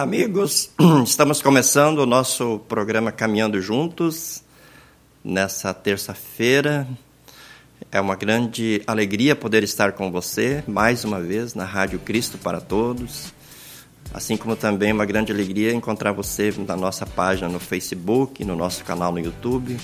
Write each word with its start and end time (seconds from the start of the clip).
Amigos. 0.00 0.70
Estamos 1.04 1.42
começando 1.42 1.98
o 1.98 2.06
nosso 2.06 2.58
programa 2.66 3.12
Caminhando 3.12 3.60
Juntos 3.60 4.42
nessa 5.22 5.74
terça-feira. 5.74 6.88
É 7.92 8.00
uma 8.00 8.16
grande 8.16 8.80
alegria 8.86 9.36
poder 9.36 9.62
estar 9.62 9.92
com 9.92 10.10
você 10.10 10.64
mais 10.66 11.04
uma 11.04 11.20
vez 11.20 11.54
na 11.54 11.64
Rádio 11.66 11.98
Cristo 11.98 12.38
para 12.38 12.62
Todos. 12.62 13.34
Assim 14.14 14.38
como 14.38 14.56
também 14.56 14.90
uma 14.90 15.04
grande 15.04 15.32
alegria 15.32 15.74
encontrar 15.74 16.12
você 16.12 16.50
na 16.66 16.78
nossa 16.78 17.04
página 17.04 17.46
no 17.50 17.60
Facebook, 17.60 18.42
no 18.42 18.56
nosso 18.56 18.82
canal 18.84 19.12
no 19.12 19.20
YouTube. 19.20 19.76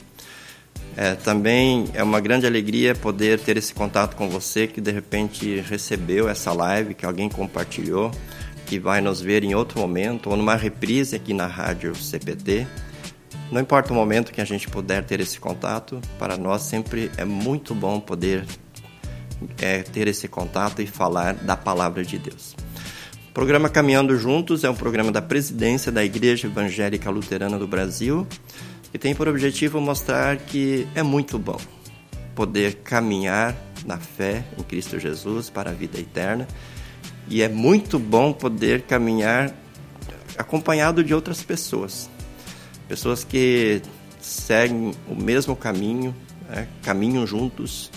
É, 0.97 1.15
também 1.15 1.91
é 1.93 2.03
uma 2.03 2.21
grande 2.21 2.47
alegria 2.47 2.95
poder 2.95 3.39
ter 3.39 3.59
esse 3.59 3.75
contato 3.75 4.17
com 4.17 4.31
você 4.31 4.67
que 4.67 4.81
de 4.81 4.91
repente 4.91 5.61
recebeu 5.61 6.27
essa 6.27 6.55
live, 6.55 6.95
que 6.95 7.05
alguém 7.05 7.29
compartilhou 7.29 8.11
que 8.67 8.79
vai 8.81 9.01
nos 9.01 9.21
ver 9.21 9.45
em 9.45 9.55
outro 9.55 9.81
momento 9.81 10.29
ou 10.29 10.37
numa 10.37 10.57
reprise 10.57 11.15
aqui 11.15 11.33
na 11.33 11.47
rádio 11.47 11.95
CPT. 11.95 12.67
Não 13.51 13.61
importa 13.61 13.93
o 13.93 13.97
momento 13.97 14.33
que 14.33 14.41
a 14.41 14.45
gente 14.45 14.69
puder 14.69 15.05
ter 15.05 15.21
esse 15.21 15.39
contato, 15.39 16.01
para 16.19 16.37
nós 16.37 16.63
sempre 16.63 17.11
é 17.17 17.25
muito 17.25 17.75
bom 17.75 18.01
poder 18.01 18.45
é, 19.59 19.83
ter 19.85 20.09
esse 20.09 20.27
contato 20.27 20.83
e 20.83 20.87
falar 20.87 21.35
da 21.35 21.57
palavra 21.57 22.05
de 22.05 22.19
Deus. 22.19 22.57
O 23.31 23.33
programa 23.33 23.69
Caminhando 23.69 24.17
Juntos 24.17 24.65
é 24.65 24.71
um 24.71 24.75
programa 24.75 25.13
da 25.13 25.23
presidência 25.23 25.93
da 25.93 26.05
Igreja 26.05 26.49
Evangélica 26.49 27.09
Luterana 27.09 27.59
do 27.59 27.69
Brasil 27.69 28.27
e 28.93 28.99
tem 28.99 29.15
por 29.15 29.29
objetivo 29.29 29.81
mostrar 29.81 30.39
que 30.39 30.89
é 30.95 31.03
muito 31.03 31.39
bom 31.39 31.61
poder 32.35 32.77
caminhar 32.83 33.55
na 33.85 33.99
fé 33.99 34.43
em 34.59 34.63
Cristo 34.63 34.99
Jesus 34.99 35.49
para 35.51 35.71
a 35.71 35.73
vida 35.73 36.01
eterna 36.01 36.49
e 37.29 37.43
é 37.43 37.49
muito 37.49 37.99
bom 37.99 38.33
poder 38.33 38.83
caminhar 38.83 39.53
acompanhado 40.39 41.03
de 41.03 41.15
outras 41.15 41.43
pessoas. 41.43 42.09
Pessoas 42.89 43.25
que 43.25 43.83
seguem 44.21 44.93
o 45.09 45.15
mesmo 45.15 45.57
caminho, 45.57 46.15
né? 46.49 46.69
caminham 46.83 47.27
juntos 47.27 47.91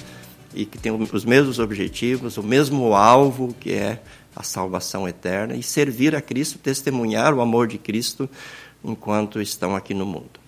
e 0.54 0.66
que 0.66 0.78
têm 0.78 0.92
os 0.92 1.26
mesmos 1.26 1.60
objetivos, 1.60 2.38
o 2.38 2.44
mesmo 2.44 2.96
alvo, 2.96 3.54
que 3.60 3.74
é 3.74 4.02
a 4.36 4.42
salvação 4.42 5.08
eterna, 5.08 5.56
e 5.56 5.62
servir 5.62 6.16
a 6.16 6.22
Cristo, 6.22 6.58
testemunhar 6.58 7.34
o 7.34 7.42
amor 7.42 7.68
de 7.68 7.78
Cristo 7.78 8.30
enquanto 8.84 9.42
estão 9.42 9.76
aqui 9.76 9.94
no 9.94 10.06
mundo. 10.06 10.40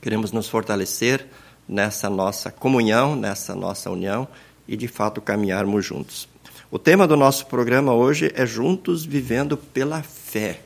Queremos 0.00 0.32
nos 0.32 0.48
fortalecer 0.48 1.26
nessa 1.68 2.10
nossa 2.10 2.50
comunhão, 2.50 3.14
nessa 3.14 3.54
nossa 3.54 3.90
união 3.90 4.26
e 4.66 4.76
de 4.76 4.88
fato 4.88 5.20
caminharmos 5.20 5.84
juntos. 5.84 6.33
O 6.74 6.78
tema 6.80 7.06
do 7.06 7.16
nosso 7.16 7.46
programa 7.46 7.94
hoje 7.94 8.32
é 8.34 8.44
Juntos 8.44 9.04
Vivendo 9.04 9.56
pela 9.56 10.02
Fé. 10.02 10.58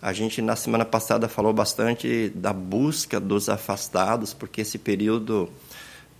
A 0.00 0.12
gente, 0.12 0.40
na 0.40 0.54
semana 0.54 0.84
passada, 0.84 1.26
falou 1.26 1.52
bastante 1.52 2.30
da 2.36 2.52
busca 2.52 3.18
dos 3.18 3.48
afastados, 3.48 4.32
porque 4.32 4.60
esse 4.60 4.78
período 4.78 5.48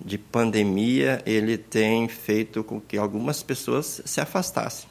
de 0.05 0.19
pandemia 0.19 1.23
ele 1.25 1.57
tem 1.57 2.09
feito 2.09 2.65
com 2.65 2.81
que 2.81 2.99
algumas 2.99 3.41
pessoas 3.41 4.03
se 4.05 4.21
afastassem. 4.21 4.89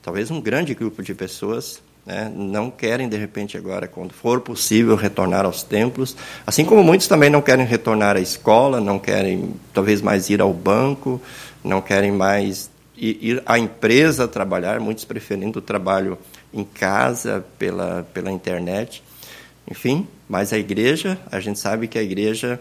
Talvez 0.00 0.30
um 0.30 0.40
grande 0.40 0.74
grupo 0.74 1.02
de 1.02 1.14
pessoas 1.14 1.82
né, 2.06 2.32
não 2.34 2.70
querem, 2.70 3.06
de 3.06 3.18
repente, 3.18 3.54
agora, 3.58 3.86
quando 3.86 4.14
for 4.14 4.40
possível, 4.40 4.96
retornar 4.96 5.44
aos 5.44 5.62
templos. 5.62 6.16
Assim 6.46 6.64
como 6.64 6.82
muitos 6.82 7.06
também 7.06 7.28
não 7.28 7.42
querem 7.42 7.66
retornar 7.66 8.16
à 8.16 8.20
escola, 8.20 8.80
não 8.80 8.98
querem, 8.98 9.54
talvez, 9.74 10.00
mais 10.00 10.30
ir 10.30 10.40
ao 10.40 10.54
banco, 10.54 11.20
não 11.62 11.82
querem 11.82 12.10
mais 12.10 12.69
ir 13.00 13.42
à 13.46 13.58
empresa 13.58 14.28
trabalhar, 14.28 14.78
muitos 14.80 15.04
preferindo 15.04 15.58
o 15.58 15.62
trabalho 15.62 16.18
em 16.52 16.64
casa, 16.64 17.44
pela, 17.58 18.06
pela 18.12 18.30
internet. 18.30 19.02
Enfim, 19.70 20.06
mas 20.28 20.52
a 20.52 20.58
igreja, 20.58 21.18
a 21.30 21.40
gente 21.40 21.58
sabe 21.58 21.88
que 21.88 21.98
a 21.98 22.02
igreja 22.02 22.60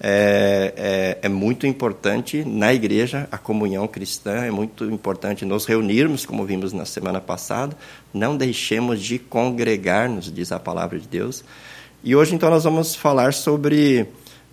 é, 0.00 1.18
é, 1.22 1.26
é, 1.26 1.28
muito 1.28 1.66
importante 1.66 2.44
na 2.44 2.72
igreja, 2.72 3.26
a 3.32 3.38
comunhão 3.38 3.88
cristã, 3.88 4.44
é 4.44 4.50
muito 4.50 4.84
importante 4.84 5.44
nos 5.44 5.64
reunirmos, 5.64 6.24
como 6.24 6.44
vimos 6.44 6.72
na 6.72 6.84
semana 6.84 7.20
passada. 7.20 7.76
Não 8.14 8.36
deixemos 8.36 9.00
de 9.00 9.18
congregar-nos, 9.18 10.32
diz 10.32 10.52
a 10.52 10.58
palavra 10.60 10.98
de 10.98 11.08
Deus. 11.08 11.44
E 12.04 12.14
hoje, 12.14 12.34
então, 12.34 12.48
nós 12.48 12.62
vamos 12.62 12.94
falar 12.94 13.34
sobre 13.34 14.06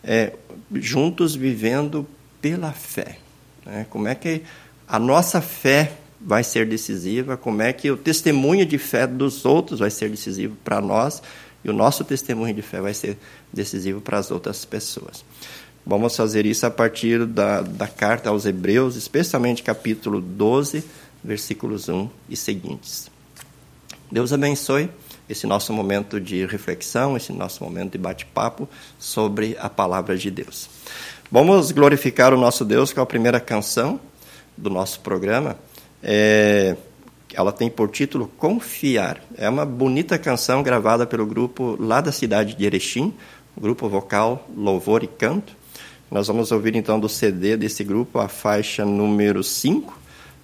é, 0.04 0.34
juntos 0.74 1.36
vivendo 1.36 2.08
pela 2.42 2.72
fé. 2.72 3.18
Né? 3.64 3.86
Como 3.90 4.08
é 4.08 4.16
que 4.16 4.42
a 4.88 5.00
nossa 5.00 5.42
fé 5.42 5.98
vai 6.20 6.44
ser 6.44 6.66
decisiva, 6.66 7.38
como 7.38 7.62
é 7.62 7.72
que 7.72 7.92
o 7.92 7.98
testemunho 7.98 8.66
de 8.66 8.78
fé 8.78 9.06
dos 9.06 9.46
outros 9.46 9.80
vai 9.80 9.92
ser 9.92 10.10
decisivo 10.10 10.56
para 10.64 10.82
nós 10.82 11.22
e 11.64 11.70
o 11.70 11.74
nosso 11.74 12.04
testemunho 12.04 12.54
de 12.54 12.62
fé 12.62 12.82
vai 12.82 12.94
ser 12.94 13.18
decisivo 13.52 14.02
para 14.02 14.18
as 14.18 14.32
outras 14.32 14.66
pessoas. 14.66 15.24
Vamos 15.86 16.16
fazer 16.16 16.46
isso 16.46 16.66
a 16.66 16.72
partir 16.72 17.26
da, 17.26 17.62
da 17.62 17.88
carta 17.88 18.30
aos 18.30 18.46
Hebreus, 18.46 18.96
especialmente 18.96 19.62
capítulo 19.62 20.20
12, 20.20 20.84
versículos 21.24 21.90
1 21.90 22.10
e 22.28 22.36
seguintes. 22.36 23.10
Deus 24.12 24.34
abençoe 24.34 24.90
esse 25.30 25.46
nosso 25.46 25.74
momento 25.74 26.20
de 26.20 26.46
reflexão, 26.46 27.18
esse 27.18 27.32
nosso 27.32 27.64
momento 27.64 27.94
de 27.94 27.98
bate-papo 27.98 28.68
sobre 28.98 29.56
a 29.60 29.70
palavra 29.70 30.18
de 30.18 30.30
Deus. 30.30 30.70
Vamos 31.32 31.72
glorificar 31.72 32.34
o 32.34 32.38
nosso 32.38 32.64
Deus 32.64 32.94
com 32.94 33.02
a 33.02 33.06
primeira 33.06 33.40
canção 33.40 34.00
do 34.58 34.70
nosso 34.70 35.00
programa, 35.02 35.58
é, 36.02 36.76
ela 37.34 37.52
tem 37.52 37.70
por 37.70 37.90
título 37.90 38.28
Confiar. 38.38 39.22
É 39.38 39.50
uma 39.50 39.66
bonita 39.66 40.18
canção 40.18 40.64
gravada 40.64 41.06
pelo 41.06 41.26
grupo 41.26 41.76
lá 41.80 42.02
da 42.02 42.12
cidade 42.12 42.56
de 42.56 42.66
Erechim, 42.66 43.14
grupo 43.60 43.90
vocal 43.90 44.48
Louvor 44.56 45.04
e 45.04 45.08
Canto. 45.08 45.56
Nós 46.10 46.28
vamos 46.28 46.52
ouvir 46.52 46.76
então 46.76 47.00
do 47.00 47.10
CD 47.10 47.58
desse 47.58 47.84
grupo 47.84 48.20
a 48.20 48.28
faixa 48.28 48.86
número 48.86 49.44
5, 49.44 50.00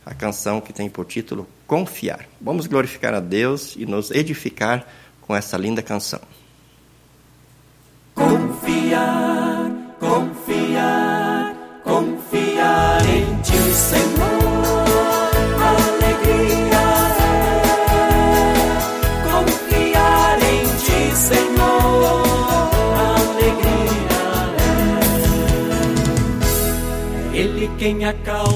a 0.06 0.14
canção 0.14 0.60
que 0.60 0.74
tem 0.74 0.90
por 0.90 1.06
título 1.06 1.48
Confiar. 1.68 2.28
Vamos 2.42 2.68
glorificar 2.68 3.14
a 3.14 3.20
Deus 3.20 3.76
e 3.78 3.86
nos 3.86 4.12
edificar 4.12 4.86
com 5.22 5.36
essa 5.36 5.58
linda 5.58 5.82
canção. 5.82 6.20
Confiar, 8.14 9.31
Ele 28.12 28.20
quem 28.26 28.51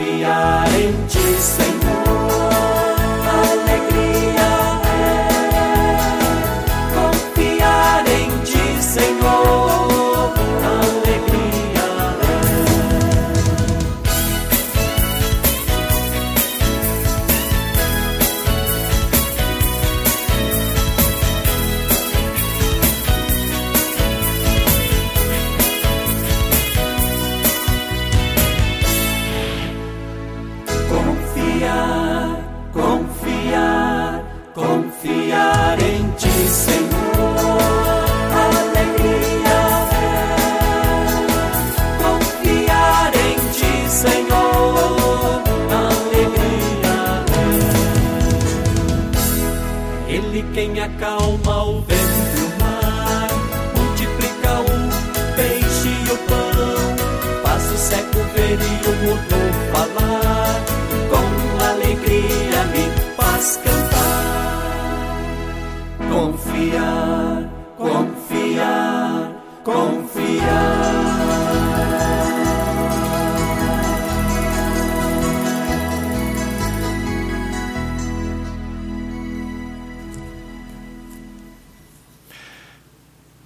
confiar 0.00 0.69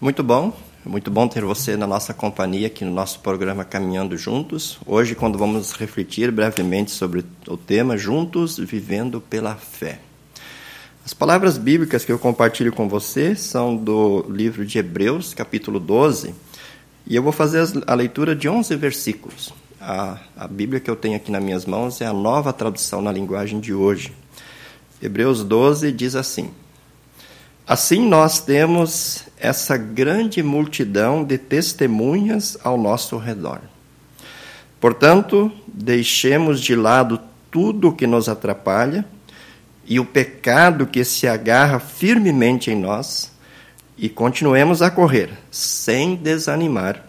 Muito 0.05 0.23
bom, 0.23 0.53
muito 0.85 1.11
bom 1.11 1.27
ter 1.27 1.43
você 1.43 1.79
na 1.79 1.87
nossa 1.87 2.13
companhia 2.13 2.67
aqui 2.67 2.85
no 2.85 2.91
nosso 2.91 3.21
programa 3.21 3.65
Caminhando 3.65 4.19
Juntos. 4.19 4.79
Hoje, 4.85 5.15
quando 5.15 5.39
vamos 5.39 5.73
refletir 5.73 6.31
brevemente 6.31 6.91
sobre 6.91 7.25
o 7.49 7.57
tema 7.57 7.97
Juntos 7.97 8.59
Vivendo 8.59 9.19
pela 9.19 9.55
Fé. 9.55 9.99
As 11.07 11.15
palavras 11.15 11.57
bíblicas 11.57 12.05
que 12.05 12.13
eu 12.13 12.19
compartilho 12.19 12.71
com 12.71 12.87
você 12.87 13.35
são 13.35 13.75
do 13.75 14.27
livro 14.29 14.67
de 14.67 14.79
Hebreus, 14.79 15.33
capítulo 15.33 15.81
12, 15.81 16.35
e 17.07 17.17
eu 17.17 17.23
vou 17.23 17.33
fazer 17.33 17.67
a 17.87 17.95
leitura 17.95 18.37
de 18.37 18.47
11 18.47 18.77
versículos. 18.77 19.55
A, 19.81 20.19
a 20.37 20.47
Bíblia 20.47 20.81
que 20.81 20.91
eu 20.91 20.97
tenho 20.97 21.17
aqui 21.17 21.33
nas 21.33 21.43
minhas 21.43 21.65
mãos 21.65 22.03
é 22.03 22.05
a 22.05 22.13
nova 22.13 22.53
tradução 22.53 23.01
na 23.01 23.11
linguagem 23.11 23.59
de 23.59 23.73
hoje. 23.73 24.13
Hebreus 25.01 25.43
12 25.43 25.91
diz 25.93 26.15
assim. 26.15 26.51
Assim, 27.67 28.07
nós 28.07 28.41
temos 28.41 29.25
essa 29.45 29.77
grande 29.77 30.43
multidão 30.43 31.23
de 31.23 31.39
testemunhas 31.39 32.59
ao 32.63 32.79
nosso 32.79 33.17
redor. 33.19 33.61
Portanto, 34.81 35.51
deixemos 35.67 36.61
de 36.61 36.75
lado 36.75 37.21
tudo 37.51 37.89
o 37.89 37.93
que 37.93 38.07
nos 38.07 38.29
atrapalha 38.29 39.05
e 39.87 40.01
o 40.01 40.05
pecado 40.05 40.87
que 40.87 41.05
se 41.05 41.29
agarra 41.29 41.79
firmemente 41.79 42.71
em 42.71 42.77
nós 42.77 43.31
e 43.97 44.09
continuemos 44.09 44.83
a 44.83 44.91
correr, 44.91 45.31
sem 45.51 46.17
desanimar, 46.17 47.05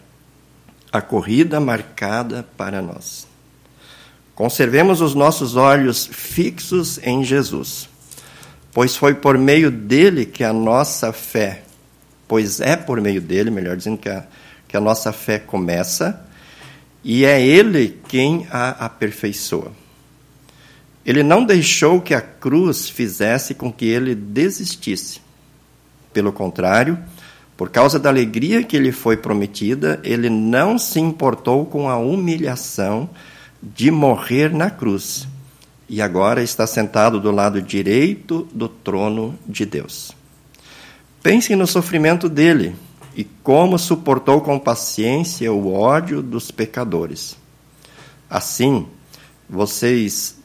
a 0.91 1.01
corrida 1.01 1.59
marcada 1.59 2.45
para 2.55 2.81
nós. 2.81 3.27
Conservemos 4.33 5.01
os 5.01 5.15
nossos 5.15 5.55
olhos 5.55 6.05
fixos 6.05 6.99
em 7.01 7.23
Jesus 7.23 7.89
pois 8.75 8.93
foi 8.93 9.13
por 9.13 9.37
meio 9.37 9.71
dele 9.71 10.25
que 10.25 10.43
a 10.43 10.51
nossa 10.51 11.13
fé, 11.13 11.63
pois 12.27 12.59
é 12.59 12.75
por 12.75 12.99
meio 13.01 13.21
dele, 13.21 13.49
melhor 13.49 13.75
dizendo, 13.75 13.97
que 13.97 14.09
a, 14.09 14.23
que 14.67 14.77
a 14.77 14.81
nossa 14.81 15.11
fé 15.11 15.39
começa, 15.39 16.25
e 17.03 17.23
é 17.23 17.41
ele 17.45 17.99
quem 18.07 18.47
a 18.51 18.85
aperfeiçoa. 18.85 19.71
Ele 21.05 21.21
não 21.21 21.45
deixou 21.45 22.01
que 22.01 22.15
a 22.15 22.21
cruz 22.21 22.89
fizesse 22.89 23.53
com 23.53 23.71
que 23.71 23.85
ele 23.85 24.15
desistisse. 24.15 25.21
Pelo 26.11 26.33
contrário, 26.33 26.97
por 27.55 27.69
causa 27.69 27.99
da 27.99 28.09
alegria 28.09 28.63
que 28.63 28.79
lhe 28.79 28.91
foi 28.91 29.15
prometida, 29.15 29.99
ele 30.03 30.29
não 30.29 30.79
se 30.79 30.99
importou 30.99 31.65
com 31.65 31.87
a 31.87 31.97
humilhação 31.97 33.07
de 33.61 33.91
morrer 33.91 34.51
na 34.51 34.71
cruz 34.71 35.27
e 35.87 36.01
agora 36.01 36.41
está 36.41 36.65
sentado 36.65 37.19
do 37.19 37.31
lado 37.31 37.61
direito 37.61 38.47
do 38.51 38.67
trono 38.67 39.37
de 39.47 39.65
Deus. 39.65 40.14
Pensem 41.25 41.55
no 41.55 41.65
sofrimento 41.65 42.29
dele 42.29 42.75
e 43.15 43.23
como 43.23 43.79
suportou 43.79 44.41
com 44.41 44.59
paciência 44.59 45.51
o 45.51 45.73
ódio 45.73 46.21
dos 46.21 46.51
pecadores. 46.51 47.35
Assim, 48.29 48.85
vocês 49.49 50.37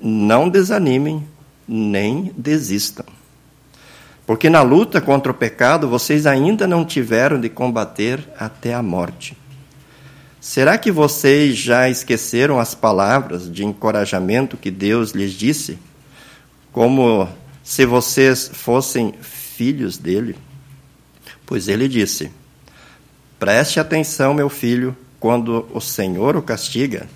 não 0.00 0.48
desanimem 0.48 1.22
nem 1.68 2.32
desistam. 2.34 3.04
Porque 4.26 4.48
na 4.48 4.62
luta 4.62 5.02
contra 5.02 5.30
o 5.30 5.34
pecado 5.34 5.86
vocês 5.86 6.24
ainda 6.24 6.66
não 6.66 6.82
tiveram 6.82 7.38
de 7.38 7.50
combater 7.50 8.26
até 8.38 8.72
a 8.72 8.82
morte. 8.82 9.36
Será 10.40 10.78
que 10.78 10.90
vocês 10.90 11.58
já 11.58 11.90
esqueceram 11.90 12.58
as 12.58 12.74
palavras 12.74 13.52
de 13.52 13.66
encorajamento 13.66 14.56
que 14.56 14.70
Deus 14.70 15.10
lhes 15.10 15.32
disse? 15.32 15.78
Como 16.72 17.28
se 17.62 17.84
vocês 17.84 18.50
fossem 18.50 19.12
filhos 19.62 19.96
dele? 19.96 20.34
Pois 21.46 21.68
ele 21.68 21.86
disse: 21.86 22.32
Preste 23.38 23.78
atenção, 23.78 24.34
meu 24.34 24.48
filho, 24.48 24.96
quando 25.20 25.68
o 25.72 25.80
Senhor 25.80 26.36
o 26.36 26.42
castiga, 26.42 27.08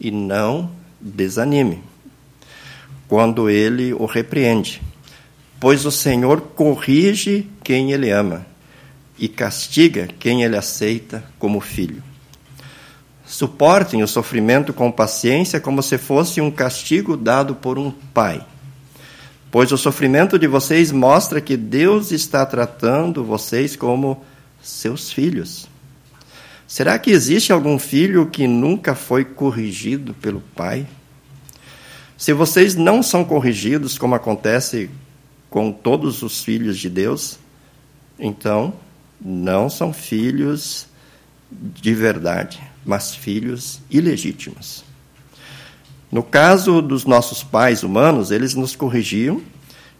e 0.00 0.10
não 0.10 0.70
desanime 0.98 1.82
quando 3.06 3.50
ele 3.50 3.92
o 3.92 4.06
repreende. 4.06 4.80
Pois 5.60 5.84
o 5.84 5.90
Senhor 5.92 6.40
corrige 6.40 7.46
quem 7.62 7.92
ele 7.92 8.10
ama 8.10 8.46
e 9.18 9.28
castiga 9.28 10.08
quem 10.18 10.42
ele 10.42 10.56
aceita 10.56 11.22
como 11.38 11.60
filho. 11.60 12.02
Suportem 13.26 14.02
o 14.02 14.08
sofrimento 14.08 14.72
com 14.72 14.90
paciência 14.90 15.60
como 15.60 15.82
se 15.82 15.98
fosse 15.98 16.40
um 16.40 16.50
castigo 16.50 17.16
dado 17.18 17.54
por 17.54 17.78
um 17.78 17.90
pai. 17.90 18.44
Pois 19.56 19.72
o 19.72 19.78
sofrimento 19.78 20.38
de 20.38 20.46
vocês 20.46 20.92
mostra 20.92 21.40
que 21.40 21.56
Deus 21.56 22.12
está 22.12 22.44
tratando 22.44 23.24
vocês 23.24 23.74
como 23.74 24.22
seus 24.60 25.10
filhos. 25.10 25.66
Será 26.68 26.98
que 26.98 27.10
existe 27.10 27.54
algum 27.54 27.78
filho 27.78 28.26
que 28.26 28.46
nunca 28.46 28.94
foi 28.94 29.24
corrigido 29.24 30.12
pelo 30.12 30.42
pai? 30.54 30.86
Se 32.18 32.34
vocês 32.34 32.74
não 32.74 33.02
são 33.02 33.24
corrigidos, 33.24 33.96
como 33.96 34.14
acontece 34.14 34.90
com 35.48 35.72
todos 35.72 36.22
os 36.22 36.44
filhos 36.44 36.76
de 36.76 36.90
Deus, 36.90 37.38
então 38.18 38.74
não 39.18 39.70
são 39.70 39.90
filhos 39.90 40.86
de 41.50 41.94
verdade 41.94 42.60
mas 42.86 43.14
filhos 43.14 43.80
ilegítimos. 43.90 44.84
No 46.16 46.22
caso 46.22 46.80
dos 46.80 47.04
nossos 47.04 47.42
pais 47.42 47.82
humanos, 47.82 48.30
eles 48.30 48.54
nos 48.54 48.74
corrigiam 48.74 49.42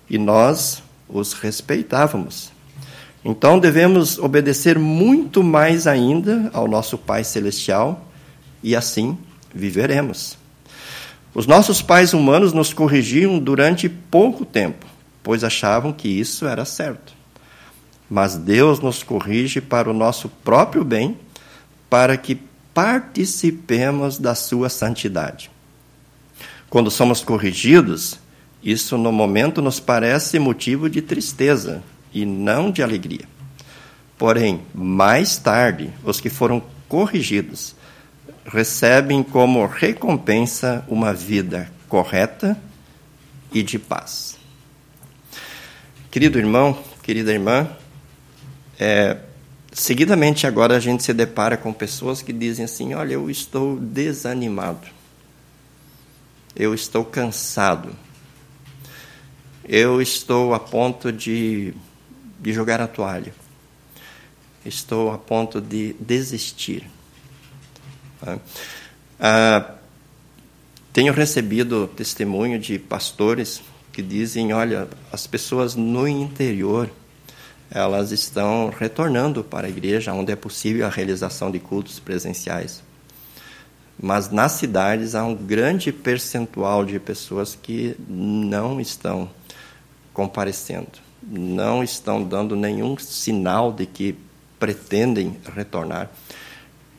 e 0.08 0.16
nós 0.16 0.82
os 1.06 1.34
respeitávamos. 1.34 2.50
Então 3.22 3.58
devemos 3.58 4.18
obedecer 4.18 4.78
muito 4.78 5.42
mais 5.42 5.86
ainda 5.86 6.48
ao 6.54 6.66
nosso 6.66 6.96
Pai 6.96 7.22
Celestial 7.22 8.08
e 8.62 8.74
assim 8.74 9.18
viveremos. 9.54 10.38
Os 11.34 11.46
nossos 11.46 11.82
pais 11.82 12.14
humanos 12.14 12.54
nos 12.54 12.72
corrigiam 12.72 13.38
durante 13.38 13.86
pouco 13.86 14.46
tempo, 14.46 14.86
pois 15.22 15.44
achavam 15.44 15.92
que 15.92 16.08
isso 16.08 16.46
era 16.46 16.64
certo. 16.64 17.12
Mas 18.08 18.36
Deus 18.36 18.80
nos 18.80 19.02
corrige 19.02 19.60
para 19.60 19.90
o 19.90 19.92
nosso 19.92 20.30
próprio 20.30 20.82
bem, 20.82 21.18
para 21.90 22.16
que 22.16 22.40
participemos 22.72 24.18
da 24.18 24.34
sua 24.34 24.70
santidade. 24.70 25.54
Quando 26.68 26.90
somos 26.90 27.22
corrigidos, 27.22 28.18
isso 28.62 28.98
no 28.98 29.12
momento 29.12 29.62
nos 29.62 29.78
parece 29.78 30.38
motivo 30.38 30.90
de 30.90 31.00
tristeza 31.00 31.82
e 32.12 32.24
não 32.24 32.70
de 32.70 32.82
alegria. 32.82 33.26
Porém, 34.18 34.62
mais 34.74 35.36
tarde, 35.36 35.90
os 36.02 36.20
que 36.20 36.30
foram 36.30 36.62
corrigidos 36.88 37.74
recebem 38.44 39.22
como 39.22 39.66
recompensa 39.66 40.84
uma 40.88 41.12
vida 41.12 41.70
correta 41.88 42.58
e 43.52 43.62
de 43.62 43.78
paz. 43.78 44.36
Querido 46.10 46.38
irmão, 46.38 46.78
querida 47.02 47.32
irmã, 47.32 47.68
é, 48.78 49.18
Seguidamente, 49.76 50.46
agora 50.46 50.74
a 50.74 50.80
gente 50.80 51.04
se 51.04 51.12
depara 51.12 51.54
com 51.54 51.70
pessoas 51.70 52.22
que 52.22 52.32
dizem 52.32 52.64
assim: 52.64 52.94
Olha, 52.94 53.12
eu 53.12 53.28
estou 53.28 53.76
desanimado, 53.76 54.88
eu 56.56 56.74
estou 56.74 57.04
cansado, 57.04 57.94
eu 59.68 60.00
estou 60.00 60.54
a 60.54 60.58
ponto 60.58 61.12
de, 61.12 61.74
de 62.40 62.52
jogar 62.52 62.80
a 62.80 62.88
toalha, 62.88 63.34
estou 64.64 65.12
a 65.12 65.18
ponto 65.18 65.60
de 65.60 65.94
desistir. 66.00 66.88
Ah, 69.20 69.74
tenho 70.92 71.12
recebido 71.12 71.86
testemunho 71.88 72.58
de 72.58 72.78
pastores 72.78 73.62
que 73.92 74.00
dizem: 74.00 74.52
Olha, 74.52 74.88
as 75.12 75.26
pessoas 75.26 75.74
no 75.74 76.08
interior 76.08 76.90
elas 77.70 78.12
estão 78.12 78.70
retornando 78.70 79.42
para 79.42 79.66
a 79.66 79.70
igreja, 79.70 80.12
onde 80.12 80.32
é 80.32 80.36
possível 80.36 80.86
a 80.86 80.90
realização 80.90 81.50
de 81.50 81.58
cultos 81.58 81.98
presenciais. 81.98 82.85
Mas 84.00 84.30
nas 84.30 84.52
cidades 84.52 85.14
há 85.14 85.24
um 85.24 85.34
grande 85.34 85.90
percentual 85.90 86.84
de 86.84 86.98
pessoas 86.98 87.58
que 87.60 87.96
não 88.08 88.80
estão 88.80 89.28
comparecendo. 90.12 91.06
não 91.28 91.82
estão 91.82 92.22
dando 92.22 92.54
nenhum 92.54 92.96
sinal 92.98 93.72
de 93.72 93.84
que 93.84 94.16
pretendem 94.60 95.36
retornar. 95.54 96.08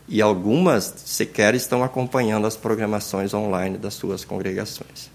E 0.07 0.21
algumas 0.21 0.93
sequer 1.05 1.55
estão 1.55 1.83
acompanhando 1.83 2.45
as 2.45 2.57
programações 2.57 3.33
online 3.33 3.77
das 3.77 3.93
suas 3.93 4.25
congregações. 4.25 5.09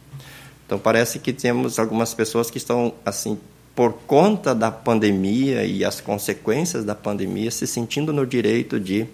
Então 0.66 0.78
parece 0.78 1.18
que 1.18 1.32
temos 1.32 1.78
algumas 1.78 2.14
pessoas 2.14 2.50
que 2.50 2.58
estão 2.58 2.94
assim 3.04 3.38
por 3.74 3.92
conta 4.06 4.54
da 4.54 4.70
pandemia 4.70 5.64
e 5.64 5.84
as 5.84 6.00
consequências 6.00 6.84
da 6.84 6.94
pandemia 6.94 7.50
se 7.50 7.66
sentindo 7.66 8.12
no 8.12 8.26
direito 8.26 8.78
de 8.78 9.06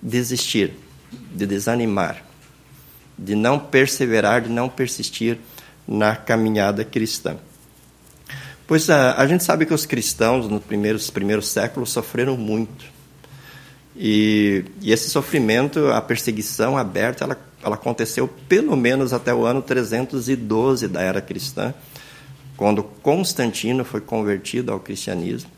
desistir, 0.00 0.74
de 1.10 1.46
desanimar, 1.46 2.22
de 3.18 3.34
não 3.34 3.58
perseverar, 3.58 4.42
de 4.42 4.48
não 4.48 4.68
persistir 4.68 5.38
na 5.86 6.16
caminhada 6.16 6.84
cristã. 6.84 7.36
Pois 8.66 8.90
a, 8.90 9.14
a 9.14 9.26
gente 9.26 9.44
sabe 9.44 9.64
que 9.64 9.72
os 9.72 9.86
cristãos 9.86 10.48
nos 10.48 10.62
primeiros, 10.62 11.08
primeiros 11.08 11.48
séculos 11.48 11.90
sofreram 11.90 12.36
muito. 12.36 12.84
E, 13.94 14.64
e, 14.82 14.92
esse 14.92 15.08
sofrimento, 15.08 15.86
a 15.88 16.00
perseguição 16.02 16.76
aberta, 16.76 17.24
ela, 17.24 17.38
ela 17.62 17.76
aconteceu 17.76 18.28
pelo 18.48 18.76
menos 18.76 19.12
até 19.12 19.32
o 19.32 19.46
ano 19.46 19.62
312 19.62 20.88
da 20.88 21.00
era 21.00 21.20
cristã, 21.20 21.72
quando 22.56 22.82
Constantino 22.82 23.84
foi 23.84 24.00
convertido 24.00 24.72
ao 24.72 24.80
cristianismo. 24.80 25.50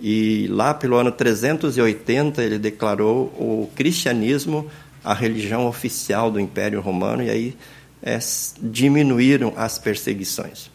E 0.00 0.46
lá 0.48 0.72
pelo 0.72 0.96
ano 0.96 1.12
380 1.12 2.42
ele 2.42 2.58
declarou 2.58 3.26
o 3.38 3.70
cristianismo 3.74 4.70
a 5.04 5.14
religião 5.14 5.66
oficial 5.66 6.30
do 6.30 6.40
Império 6.40 6.80
Romano, 6.80 7.22
e 7.22 7.30
aí 7.30 7.56
é, 8.02 8.18
diminuíram 8.60 9.52
as 9.56 9.78
perseguições. 9.78 10.70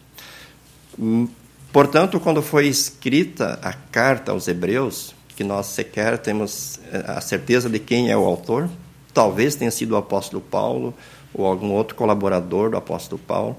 Portanto, 1.72 2.18
quando 2.18 2.42
foi 2.42 2.66
escrita 2.66 3.58
a 3.62 3.72
carta 3.72 4.32
aos 4.32 4.48
Hebreus, 4.48 5.14
que 5.36 5.44
nós 5.44 5.66
sequer 5.66 6.16
temos 6.18 6.80
eh, 6.90 7.04
a 7.06 7.20
certeza 7.20 7.68
de 7.68 7.78
quem 7.78 8.10
é 8.10 8.16
o 8.16 8.24
autor, 8.24 8.70
talvez 9.12 9.54
tenha 9.54 9.70
sido 9.70 9.92
o 9.92 9.96
apóstolo 9.96 10.40
Paulo 10.40 10.94
ou 11.34 11.44
algum 11.44 11.72
outro 11.72 11.94
colaborador 11.94 12.70
do 12.70 12.78
apóstolo 12.78 13.20
Paulo, 13.26 13.56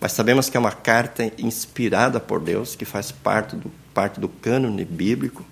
mas 0.00 0.12
sabemos 0.12 0.48
que 0.48 0.56
é 0.56 0.60
uma 0.60 0.72
carta 0.72 1.30
inspirada 1.36 2.18
por 2.18 2.40
Deus, 2.40 2.74
que 2.74 2.86
faz 2.86 3.12
parte 3.12 3.56
do, 3.56 3.70
parte 3.98 4.20
do 4.20 4.28
cânone 4.28 4.84
bíblico. 4.84 5.44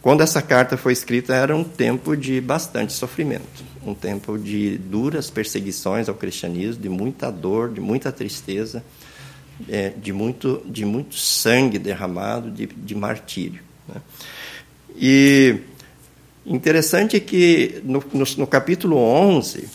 Quando 0.00 0.20
essa 0.20 0.40
carta 0.40 0.76
foi 0.76 0.92
escrita, 0.92 1.34
era 1.34 1.56
um 1.56 1.64
tempo 1.64 2.16
de 2.16 2.40
bastante 2.40 2.92
sofrimento, 2.92 3.64
um 3.84 3.92
tempo 3.92 4.38
de 4.38 4.78
duras 4.78 5.30
perseguições 5.30 6.08
ao 6.08 6.14
cristianismo, 6.14 6.80
de 6.80 6.88
muita 6.88 7.28
dor, 7.28 7.72
de 7.72 7.80
muita 7.80 8.12
tristeza 8.12 8.84
é, 9.68 9.90
de, 9.90 10.12
muito, 10.12 10.62
de 10.64 10.84
muito 10.84 11.16
sangue 11.16 11.76
derramado, 11.76 12.52
de, 12.52 12.66
de 12.66 12.94
martírio. 12.94 13.60
Né? 13.88 14.00
E 14.96 15.56
interessante 16.46 17.18
que 17.18 17.82
no, 17.82 18.00
no, 18.12 18.24
no 18.38 18.46
capítulo 18.46 18.96
11, 18.96 19.68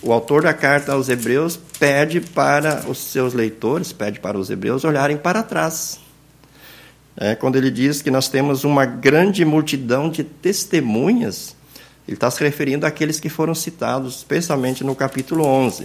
o 0.00 0.14
autor 0.14 0.44
da 0.44 0.54
carta 0.54 0.92
aos 0.92 1.10
Hebreus 1.10 1.58
pede 1.78 2.22
para 2.22 2.88
os 2.88 2.96
seus 2.96 3.34
leitores, 3.34 3.92
pede 3.92 4.18
para 4.18 4.38
os 4.38 4.48
Hebreus 4.48 4.82
olharem 4.82 5.18
para 5.18 5.42
trás. 5.42 6.00
É, 7.20 7.34
quando 7.34 7.56
ele 7.56 7.70
diz 7.70 8.00
que 8.00 8.10
nós 8.10 8.30
temos 8.30 8.64
uma 8.64 8.86
grande 8.86 9.44
multidão 9.44 10.08
de 10.08 10.24
testemunhas, 10.24 11.54
ele 12.08 12.16
está 12.16 12.30
se 12.30 12.42
referindo 12.42 12.86
àqueles 12.86 13.20
que 13.20 13.28
foram 13.28 13.54
citados, 13.54 14.16
especialmente 14.16 14.82
no 14.82 14.96
capítulo 14.96 15.44
11. 15.44 15.84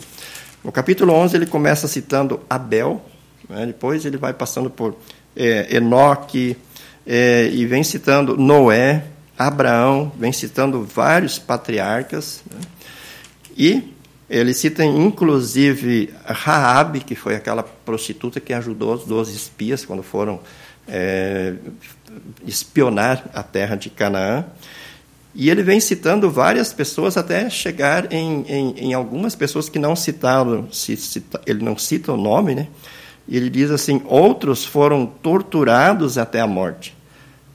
No 0.63 0.71
capítulo 0.71 1.11
11, 1.11 1.35
ele 1.35 1.45
começa 1.45 1.89
citando 1.89 2.39
Abel, 2.49 3.03
né? 3.49 3.65
Depois 3.65 4.05
ele 4.05 4.17
vai 4.17 4.33
passando 4.33 4.69
por 4.69 4.95
é, 5.35 5.75
Enoque 5.75 6.57
é, 7.05 7.49
e 7.51 7.65
vem 7.65 7.83
citando 7.83 8.37
Noé, 8.37 9.03
Abraão, 9.37 10.11
vem 10.17 10.31
citando 10.31 10.83
vários 10.83 11.37
patriarcas. 11.37 12.41
Né? 12.49 12.61
E 13.57 13.93
ele 14.29 14.53
cita 14.53 14.83
inclusive 14.83 16.13
Raabe, 16.25 17.01
que 17.01 17.13
foi 17.13 17.35
aquela 17.35 17.61
prostituta 17.61 18.39
que 18.39 18.53
ajudou 18.53 18.95
os 18.95 19.03
doze 19.03 19.35
espias 19.35 19.85
quando 19.85 20.01
foram 20.01 20.39
é, 20.87 21.53
espionar 22.45 23.25
a 23.33 23.43
terra 23.43 23.75
de 23.75 23.89
Canaã. 23.89 24.45
E 25.33 25.49
ele 25.49 25.63
vem 25.63 25.79
citando 25.79 26.31
várias 26.31 26.71
pessoas 26.71 27.17
até 27.17 27.49
chegar 27.49 28.11
em, 28.13 28.45
em, 28.47 28.79
em 28.79 28.93
algumas 28.93 29.35
pessoas 29.35 29.67
que 29.67 29.77
não 29.77 29.95
citaram, 29.95 30.71
se, 30.71 30.95
cita, 30.95 31.41
ele 31.45 31.63
não 31.63 31.77
cita 31.77 32.13
o 32.13 32.17
nome, 32.17 32.55
né? 32.55 32.67
Ele 33.27 33.49
diz 33.49 33.69
assim: 33.69 34.01
outros 34.05 34.63
foram 34.63 35.05
torturados 35.05 36.17
até 36.17 36.39
a 36.39 36.47
morte. 36.47 36.95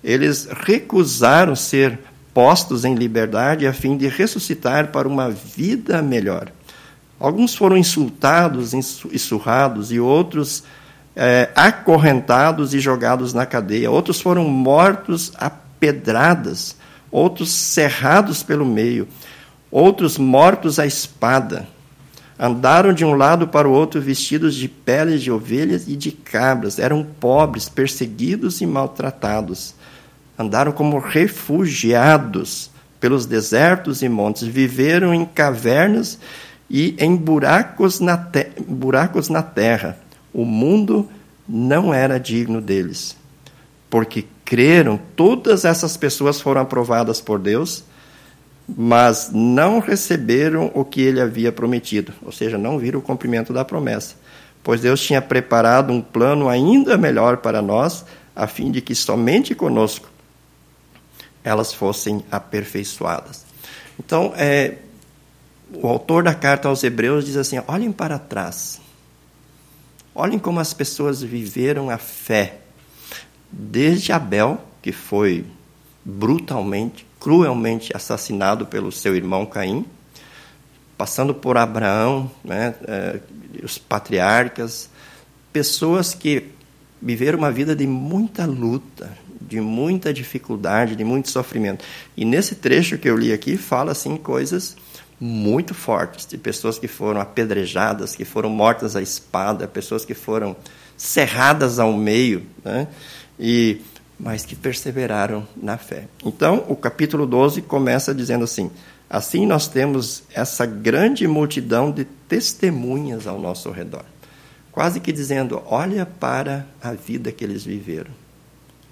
Eles 0.04 0.48
recusaram 0.64 1.56
ser 1.56 1.98
postos 2.34 2.84
em 2.84 2.94
liberdade 2.94 3.66
a 3.66 3.72
fim 3.72 3.96
de 3.96 4.08
ressuscitar 4.08 4.88
para 4.88 5.08
uma 5.08 5.30
vida 5.30 6.02
melhor. 6.02 6.52
Alguns 7.18 7.54
foram 7.54 7.76
insultados 7.76 8.72
e 8.72 9.18
surrados, 9.18 9.92
e 9.92 10.00
outros 10.00 10.64
é, 11.14 11.50
acorrentados 11.54 12.74
e 12.74 12.80
jogados 12.80 13.34
na 13.34 13.46
cadeia. 13.46 13.90
Outros 13.90 14.20
foram 14.20 14.44
mortos 14.44 15.32
a 15.36 15.50
pedradas, 15.50 16.76
outros 17.10 17.50
cerrados 17.50 18.42
pelo 18.42 18.64
meio, 18.64 19.08
outros 19.70 20.18
mortos 20.18 20.78
à 20.78 20.86
espada. 20.86 21.66
Andaram 22.38 22.94
de 22.94 23.04
um 23.04 23.14
lado 23.14 23.46
para 23.46 23.68
o 23.68 23.72
outro 23.72 24.00
vestidos 24.00 24.54
de 24.54 24.66
peles 24.66 25.22
de 25.22 25.30
ovelhas 25.30 25.86
e 25.86 25.94
de 25.94 26.10
cabras. 26.10 26.78
Eram 26.78 27.04
pobres, 27.04 27.68
perseguidos 27.68 28.62
e 28.62 28.66
maltratados. 28.66 29.74
Andaram 30.38 30.72
como 30.72 30.98
refugiados 30.98 32.70
pelos 32.98 33.26
desertos 33.26 34.00
e 34.00 34.08
montes. 34.08 34.48
Viveram 34.48 35.12
em 35.12 35.26
cavernas 35.26 36.18
e 36.70 36.94
em 36.98 37.14
buracos 37.14 38.00
na, 38.00 38.18
buracos 38.66 39.28
na 39.28 39.42
terra. 39.42 39.98
O 40.32 40.44
mundo 40.44 41.08
não 41.48 41.92
era 41.92 42.18
digno 42.18 42.60
deles. 42.60 43.16
Porque 43.88 44.26
creram, 44.44 44.98
todas 45.16 45.64
essas 45.64 45.96
pessoas 45.96 46.40
foram 46.40 46.60
aprovadas 46.60 47.20
por 47.20 47.38
Deus 47.38 47.84
mas 48.76 49.30
não 49.32 49.78
receberam 49.78 50.70
o 50.74 50.84
que 50.84 51.00
ele 51.00 51.20
havia 51.20 51.50
prometido, 51.50 52.12
ou 52.22 52.32
seja, 52.32 52.56
não 52.56 52.78
viram 52.78 53.00
o 53.00 53.02
cumprimento 53.02 53.52
da 53.52 53.64
promessa, 53.64 54.14
pois 54.62 54.80
Deus 54.80 55.00
tinha 55.00 55.20
preparado 55.20 55.92
um 55.92 56.00
plano 56.00 56.48
ainda 56.48 56.96
melhor 56.96 57.38
para 57.38 57.60
nós, 57.60 58.04
a 58.34 58.46
fim 58.46 58.70
de 58.70 58.80
que 58.80 58.94
somente 58.94 59.54
conosco 59.54 60.08
elas 61.42 61.72
fossem 61.72 62.22
aperfeiçoadas. 62.30 63.44
Então, 63.98 64.32
é, 64.36 64.76
o 65.72 65.86
autor 65.88 66.22
da 66.22 66.34
carta 66.34 66.68
aos 66.68 66.84
Hebreus 66.84 67.24
diz 67.24 67.36
assim: 67.36 67.60
olhem 67.66 67.90
para 67.90 68.18
trás, 68.18 68.80
olhem 70.14 70.38
como 70.38 70.60
as 70.60 70.72
pessoas 70.74 71.22
viveram 71.22 71.90
a 71.90 71.98
fé, 71.98 72.58
desde 73.50 74.12
Abel, 74.12 74.60
que 74.82 74.92
foi 74.92 75.44
brutalmente 76.04 77.06
cruelmente 77.20 77.94
assassinado 77.94 78.64
pelo 78.66 78.90
seu 78.90 79.14
irmão 79.14 79.44
Caim, 79.44 79.84
passando 80.96 81.34
por 81.34 81.56
Abraão, 81.56 82.30
né, 82.42 82.74
é, 82.86 83.20
os 83.62 83.76
patriarcas, 83.76 84.88
pessoas 85.52 86.14
que 86.14 86.44
viveram 87.00 87.38
uma 87.38 87.50
vida 87.50 87.76
de 87.76 87.86
muita 87.86 88.46
luta, 88.46 89.16
de 89.40 89.60
muita 89.60 90.12
dificuldade, 90.12 90.96
de 90.96 91.04
muito 91.04 91.30
sofrimento. 91.30 91.84
E 92.16 92.24
nesse 92.24 92.54
trecho 92.54 92.98
que 92.98 93.08
eu 93.08 93.16
li 93.16 93.32
aqui 93.32 93.56
fala 93.56 93.92
assim 93.92 94.16
coisas 94.16 94.76
muito 95.20 95.74
fortes 95.74 96.26
de 96.26 96.38
pessoas 96.38 96.78
que 96.78 96.88
foram 96.88 97.20
apedrejadas, 97.20 98.16
que 98.16 98.24
foram 98.24 98.48
mortas 98.48 98.96
à 98.96 99.02
espada, 99.02 99.68
pessoas 99.68 100.04
que 100.04 100.14
foram 100.14 100.56
cerradas 100.96 101.78
ao 101.78 101.92
meio, 101.92 102.46
né? 102.64 102.88
E 103.38 103.80
mas 104.22 104.44
que 104.44 104.54
perseveraram 104.54 105.48
na 105.56 105.78
fé. 105.78 106.04
Então, 106.22 106.66
o 106.68 106.76
capítulo 106.76 107.26
12 107.26 107.62
começa 107.62 108.14
dizendo 108.14 108.44
assim: 108.44 108.70
Assim 109.08 109.44
nós 109.44 109.66
temos 109.66 110.22
essa 110.32 110.64
grande 110.64 111.26
multidão 111.26 111.90
de 111.90 112.04
testemunhas 112.04 113.26
ao 113.26 113.40
nosso 113.40 113.70
redor. 113.70 114.04
Quase 114.70 115.00
que 115.00 115.10
dizendo: 115.10 115.60
olha 115.66 116.06
para 116.06 116.64
a 116.80 116.92
vida 116.92 117.32
que 117.32 117.42
eles 117.42 117.64
viveram. 117.64 118.12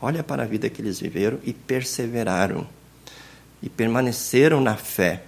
Olha 0.01 0.25
para 0.25 0.43
a 0.43 0.47
vida 0.47 0.69
que 0.69 0.83
eles 0.83 0.99
viveram 0.99 1.39
e 1.45 1.53
perseveraram. 1.53 2.67
E 3.63 3.69
permaneceram 3.69 4.61
na 4.61 4.77
fé. 4.77 5.23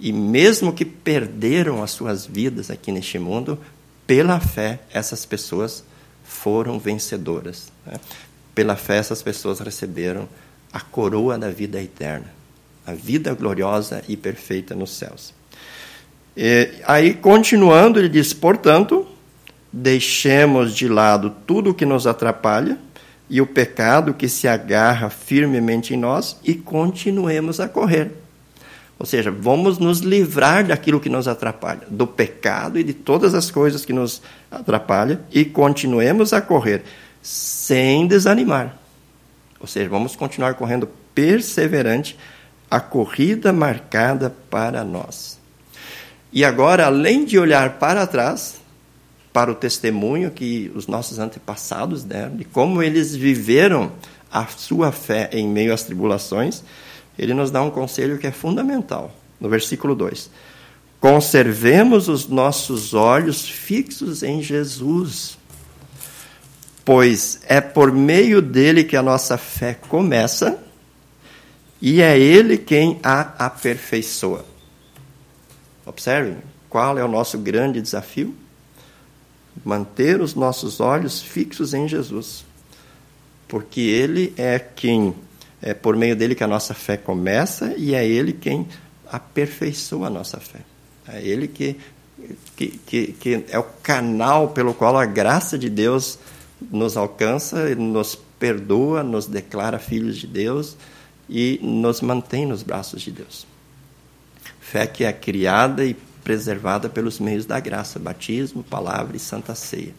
E 0.00 0.12
mesmo 0.12 0.72
que 0.72 0.84
perderam 0.84 1.82
as 1.82 1.90
suas 1.90 2.24
vidas 2.24 2.70
aqui 2.70 2.90
neste 2.90 3.18
mundo, 3.18 3.58
pela 4.06 4.40
fé, 4.40 4.80
essas 4.92 5.26
pessoas 5.26 5.84
foram 6.24 6.78
vencedoras. 6.78 7.70
Né? 7.86 8.00
Pela 8.54 8.76
fé, 8.76 8.96
essas 8.96 9.22
pessoas 9.22 9.60
receberam 9.60 10.28
a 10.72 10.80
coroa 10.80 11.36
da 11.38 11.50
vida 11.50 11.80
eterna, 11.82 12.32
a 12.86 12.92
vida 12.92 13.34
gloriosa 13.34 14.02
e 14.08 14.16
perfeita 14.16 14.74
nos 14.74 14.90
céus. 14.90 15.34
E, 16.36 16.70
aí, 16.86 17.14
continuando, 17.14 17.98
ele 17.98 18.08
diz: 18.08 18.32
portanto, 18.32 19.06
deixemos 19.72 20.74
de 20.74 20.88
lado 20.88 21.34
tudo 21.46 21.70
o 21.70 21.74
que 21.74 21.84
nos 21.84 22.06
atrapalha 22.06 22.78
e 23.28 23.40
o 23.40 23.46
pecado 23.46 24.14
que 24.14 24.28
se 24.28 24.48
agarra 24.48 25.10
firmemente 25.10 25.94
em 25.94 25.96
nós 25.96 26.36
e 26.42 26.54
continuemos 26.54 27.60
a 27.60 27.68
correr. 27.68 28.12
Ou 29.00 29.06
seja, 29.06 29.30
vamos 29.30 29.78
nos 29.78 30.00
livrar 30.00 30.66
daquilo 30.66 31.00
que 31.00 31.08
nos 31.08 31.26
atrapalha, 31.26 31.86
do 31.88 32.06
pecado 32.06 32.78
e 32.78 32.84
de 32.84 32.92
todas 32.92 33.34
as 33.34 33.50
coisas 33.50 33.82
que 33.82 33.94
nos 33.94 34.20
atrapalham 34.50 35.18
e 35.32 35.42
continuemos 35.42 36.34
a 36.34 36.42
correr 36.42 36.82
sem 37.22 38.06
desanimar. 38.06 38.76
Ou 39.58 39.66
seja, 39.66 39.88
vamos 39.88 40.14
continuar 40.14 40.52
correndo 40.52 40.86
perseverante 41.14 42.14
a 42.70 42.78
corrida 42.78 43.54
marcada 43.54 44.34
para 44.50 44.84
nós. 44.84 45.38
E 46.30 46.44
agora, 46.44 46.84
além 46.84 47.24
de 47.24 47.38
olhar 47.38 47.78
para 47.78 48.06
trás, 48.06 48.60
para 49.32 49.50
o 49.50 49.54
testemunho 49.54 50.30
que 50.30 50.70
os 50.74 50.86
nossos 50.86 51.18
antepassados 51.18 52.04
deram, 52.04 52.36
de 52.36 52.44
como 52.44 52.82
eles 52.82 53.16
viveram 53.16 53.92
a 54.30 54.46
sua 54.46 54.92
fé 54.92 55.30
em 55.32 55.48
meio 55.48 55.72
às 55.72 55.84
tribulações, 55.84 56.62
ele 57.20 57.34
nos 57.34 57.50
dá 57.50 57.62
um 57.62 57.70
conselho 57.70 58.18
que 58.18 58.26
é 58.26 58.32
fundamental, 58.32 59.14
no 59.38 59.48
versículo 59.48 59.94
2. 59.94 60.30
Conservemos 60.98 62.08
os 62.08 62.26
nossos 62.26 62.94
olhos 62.94 63.48
fixos 63.48 64.22
em 64.22 64.42
Jesus, 64.42 65.38
pois 66.84 67.40
é 67.46 67.60
por 67.60 67.92
meio 67.92 68.40
dele 68.40 68.84
que 68.84 68.96
a 68.96 69.02
nossa 69.02 69.36
fé 69.36 69.74
começa 69.74 70.58
e 71.80 72.00
é 72.00 72.18
ele 72.18 72.56
quem 72.56 72.98
a 73.02 73.46
aperfeiçoa. 73.46 74.44
Observem 75.84 76.38
qual 76.68 76.98
é 76.98 77.04
o 77.04 77.08
nosso 77.08 77.36
grande 77.36 77.80
desafio 77.82 78.34
manter 79.64 80.20
os 80.20 80.34
nossos 80.34 80.80
olhos 80.80 81.20
fixos 81.20 81.74
em 81.74 81.86
Jesus, 81.86 82.44
porque 83.48 83.80
Ele 83.80 84.32
é 84.36 84.58
quem, 84.58 85.14
é 85.62 85.74
por 85.74 85.96
meio 85.96 86.16
dele 86.16 86.34
que 86.34 86.44
a 86.44 86.48
nossa 86.48 86.74
fé 86.74 86.96
começa 86.96 87.74
e 87.76 87.94
é 87.94 88.06
Ele 88.06 88.32
quem 88.32 88.66
aperfeiçoa 89.10 90.06
a 90.06 90.10
nossa 90.10 90.38
fé. 90.38 90.60
É 91.08 91.20
Ele 91.22 91.48
que, 91.48 91.76
que, 92.56 92.68
que, 92.86 93.06
que 93.12 93.44
é 93.48 93.58
o 93.58 93.64
canal 93.82 94.48
pelo 94.48 94.72
qual 94.72 94.96
a 94.96 95.04
graça 95.04 95.58
de 95.58 95.68
Deus 95.68 96.18
nos 96.70 96.96
alcança, 96.96 97.74
nos 97.74 98.14
perdoa, 98.38 99.02
nos 99.02 99.26
declara 99.26 99.78
filhos 99.78 100.16
de 100.16 100.26
Deus 100.26 100.76
e 101.28 101.60
nos 101.62 102.00
mantém 102.00 102.46
nos 102.46 102.62
braços 102.62 103.02
de 103.02 103.10
Deus. 103.10 103.46
Fé 104.60 104.86
que 104.86 105.04
é 105.04 105.12
criada 105.12 105.84
e 105.84 105.94
preservada 106.24 106.88
pelos 106.88 107.18
meios 107.18 107.46
da 107.46 107.58
graça, 107.60 107.98
batismo, 107.98 108.62
palavra 108.62 109.16
e 109.16 109.20
santa 109.20 109.54
ceia. 109.54 109.94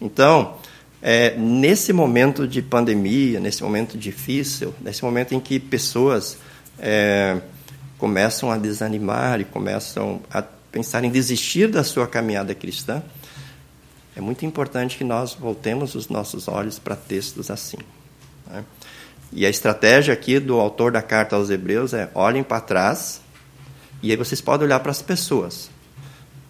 Então, 0.00 0.56
é, 1.02 1.36
nesse 1.36 1.92
momento 1.92 2.46
de 2.46 2.62
pandemia, 2.62 3.40
nesse 3.40 3.62
momento 3.62 3.98
difícil, 3.98 4.72
nesse 4.80 5.04
momento 5.04 5.34
em 5.34 5.40
que 5.40 5.58
pessoas 5.58 6.38
é, 6.78 7.40
começam 7.98 8.50
a 8.52 8.56
desanimar 8.56 9.40
e 9.40 9.44
começam 9.44 10.20
a 10.30 10.40
pensar 10.40 11.02
em 11.02 11.10
desistir 11.10 11.68
da 11.68 11.82
sua 11.82 12.06
caminhada 12.06 12.54
cristã, 12.54 13.02
é 14.14 14.20
muito 14.20 14.46
importante 14.46 14.96
que 14.96 15.04
nós 15.04 15.34
voltemos 15.34 15.94
os 15.94 16.08
nossos 16.08 16.46
olhos 16.46 16.78
para 16.78 16.94
textos 16.94 17.50
assim. 17.50 17.78
Né? 18.46 18.64
E 19.32 19.44
a 19.44 19.50
estratégia 19.50 20.14
aqui 20.14 20.38
do 20.38 20.60
autor 20.60 20.92
da 20.92 21.02
carta 21.02 21.34
aos 21.34 21.50
Hebreus 21.50 21.94
é: 21.94 22.10
olhem 22.14 22.42
para 22.42 22.60
trás 22.60 23.20
e 24.02 24.10
aí 24.10 24.16
vocês 24.16 24.40
podem 24.40 24.66
olhar 24.66 24.80
para 24.80 24.90
as 24.90 25.00
pessoas, 25.00 25.70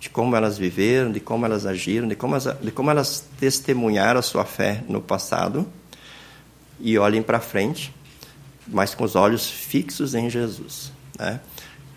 de 0.03 0.11
como 0.11 0.35
elas 0.35 0.59
viveram, 0.59 1.13
de 1.13 1.21
como 1.21 1.47
elas 1.47 1.65
agiram, 1.65 2.09
de 2.09 2.17
como 2.17 2.35
elas, 2.35 2.57
de 2.61 2.73
como 2.73 2.91
elas 2.91 3.25
testemunharam 3.39 4.19
a 4.19 4.23
sua 4.23 4.45
fé 4.45 4.83
no 4.89 5.01
passado, 5.01 5.65
e 6.81 6.99
olhem 6.99 7.23
para 7.23 7.39
frente, 7.39 7.95
mas 8.67 8.97
com 8.97 9.05
os 9.05 9.15
olhos 9.15 9.49
fixos 9.49 10.17
em 10.17 10.29
Jesus, 10.29 10.91
né? 11.17 11.39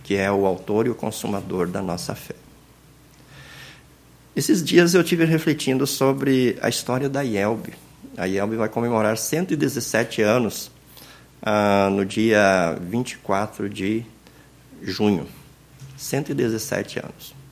que 0.03 0.15
é 0.15 0.31
o 0.31 0.45
autor 0.45 0.85
e 0.85 0.91
o 0.91 0.93
consumador 0.93 1.67
da 1.67 1.81
nossa 1.81 2.13
fé. 2.13 2.35
Esses 4.35 4.63
dias 4.63 4.93
eu 4.93 5.03
tive 5.03 5.25
refletindo 5.25 5.87
sobre 5.87 6.59
a 6.61 6.69
história 6.69 7.09
da 7.09 7.23
IELB. 7.23 7.73
A 8.17 8.27
IELB 8.27 8.55
vai 8.55 8.69
comemorar 8.69 9.17
117 9.17 10.21
anos 10.21 10.69
ah, 11.41 11.89
no 11.91 12.05
dia 12.05 12.77
24 12.79 13.67
de 13.67 14.05
junho. 14.83 15.25
117 15.97 16.99
anos. 16.99 17.44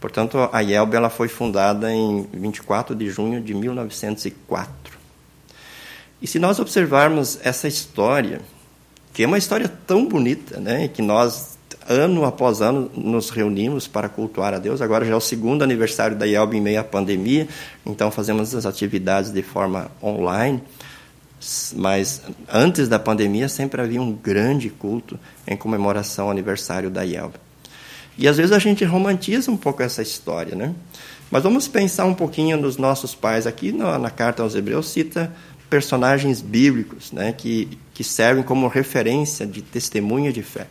Portanto, 0.00 0.48
a 0.52 0.60
IELB 0.60 0.94
ela 0.94 1.10
foi 1.10 1.28
fundada 1.28 1.92
em 1.92 2.26
24 2.32 2.94
de 2.94 3.08
junho 3.08 3.40
de 3.40 3.54
1904. 3.54 4.96
E 6.20 6.26
se 6.26 6.38
nós 6.38 6.58
observarmos 6.58 7.38
essa 7.42 7.66
história, 7.68 8.40
que 9.12 9.22
é 9.22 9.26
uma 9.26 9.38
história 9.38 9.68
tão 9.86 10.06
bonita, 10.06 10.60
né, 10.60 10.88
que 10.88 11.02
nós 11.02 11.56
ano 11.88 12.24
após 12.24 12.60
ano 12.60 12.90
nos 12.94 13.30
reunimos 13.30 13.86
para 13.86 14.08
cultuar 14.08 14.52
a 14.54 14.58
Deus. 14.58 14.80
Agora 14.80 15.04
já 15.04 15.12
é 15.12 15.16
o 15.16 15.20
segundo 15.20 15.62
aniversário 15.62 16.16
da 16.16 16.26
IELB 16.26 16.56
em 16.56 16.60
meio 16.60 16.80
à 16.80 16.84
pandemia, 16.84 17.48
então 17.84 18.10
fazemos 18.10 18.54
as 18.54 18.66
atividades 18.66 19.30
de 19.30 19.42
forma 19.42 19.90
online. 20.02 20.62
Mas 21.74 22.22
antes 22.52 22.88
da 22.88 22.98
pandemia 22.98 23.48
sempre 23.48 23.80
havia 23.80 24.00
um 24.00 24.12
grande 24.12 24.68
culto 24.70 25.18
em 25.46 25.56
comemoração 25.56 26.26
ao 26.26 26.30
aniversário 26.30 26.90
da 26.90 27.04
IELB. 27.04 27.34
E 28.18 28.26
às 28.26 28.36
vezes 28.36 28.52
a 28.52 28.58
gente 28.58 28.84
romantiza 28.84 29.50
um 29.50 29.56
pouco 29.56 29.82
essa 29.82 30.02
história, 30.02 30.54
né? 30.54 30.74
Mas 31.30 31.42
vamos 31.42 31.68
pensar 31.68 32.04
um 32.04 32.14
pouquinho 32.14 32.56
nos 32.56 32.76
nossos 32.76 33.14
pais. 33.14 33.46
Aqui 33.46 33.72
na, 33.72 33.98
na 33.98 34.10
carta 34.10 34.42
aos 34.42 34.54
Hebreus 34.54 34.88
cita 34.88 35.32
personagens 35.68 36.40
bíblicos, 36.40 37.10
né, 37.10 37.32
que, 37.32 37.76
que 37.92 38.04
servem 38.04 38.44
como 38.44 38.68
referência 38.68 39.44
de 39.44 39.62
testemunha 39.62 40.32
de 40.32 40.42
fé. 40.42 40.68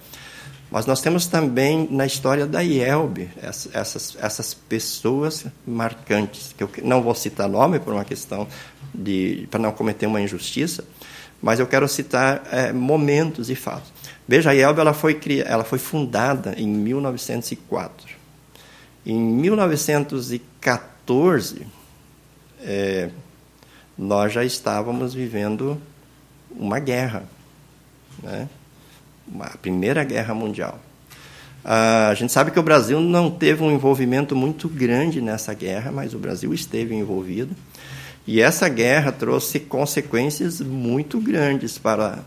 Mas 0.71 0.85
nós 0.85 1.01
temos 1.01 1.27
também 1.27 1.87
na 1.91 2.05
história 2.05 2.45
da 2.45 2.61
Ielbe 2.61 3.29
essas, 3.41 4.17
essas 4.19 4.53
pessoas 4.53 5.45
marcantes, 5.65 6.55
que 6.57 6.63
eu 6.63 6.69
não 6.83 7.01
vou 7.01 7.13
citar 7.13 7.47
nome 7.47 7.79
por 7.79 7.93
uma 7.93 8.03
questão 8.03 8.47
de 8.93 9.47
para 9.51 9.59
não 9.59 9.71
cometer 9.71 10.07
uma 10.07 10.21
injustiça, 10.21 10.83
mas 11.41 11.59
eu 11.59 11.67
quero 11.67 11.87
citar 11.87 12.43
é, 12.51 12.73
momentos 12.73 13.49
e 13.49 13.55
fatos. 13.55 13.91
Veja, 14.27 14.49
a 14.49 14.53
IELB 14.53 14.79
ela 14.79 14.93
foi, 14.93 15.19
ela 15.45 15.63
foi 15.63 15.77
fundada 15.77 16.55
em 16.57 16.67
1904. 16.67 18.15
Em 19.05 19.19
1914, 19.19 21.67
é, 22.61 23.11
nós 23.97 24.33
já 24.33 24.43
estávamos 24.43 25.13
vivendo 25.13 25.79
uma 26.49 26.79
guerra, 26.79 27.23
né? 28.23 28.49
a 29.39 29.57
Primeira 29.57 30.03
Guerra 30.03 30.33
Mundial. 30.33 30.79
Ah, 31.63 32.09
a 32.09 32.13
gente 32.13 32.31
sabe 32.31 32.51
que 32.51 32.59
o 32.59 32.63
Brasil 32.63 32.99
não 32.99 33.31
teve 33.31 33.63
um 33.63 33.71
envolvimento 33.71 34.35
muito 34.35 34.69
grande 34.69 35.21
nessa 35.21 35.53
guerra, 35.53 35.91
mas 35.91 36.13
o 36.13 36.19
Brasil 36.19 36.53
esteve 36.53 36.93
envolvido. 36.93 37.55
E 38.27 38.41
essa 38.41 38.67
guerra 38.69 39.11
trouxe 39.11 39.59
consequências 39.59 40.61
muito 40.61 41.19
grandes 41.19 41.77
para 41.77 42.23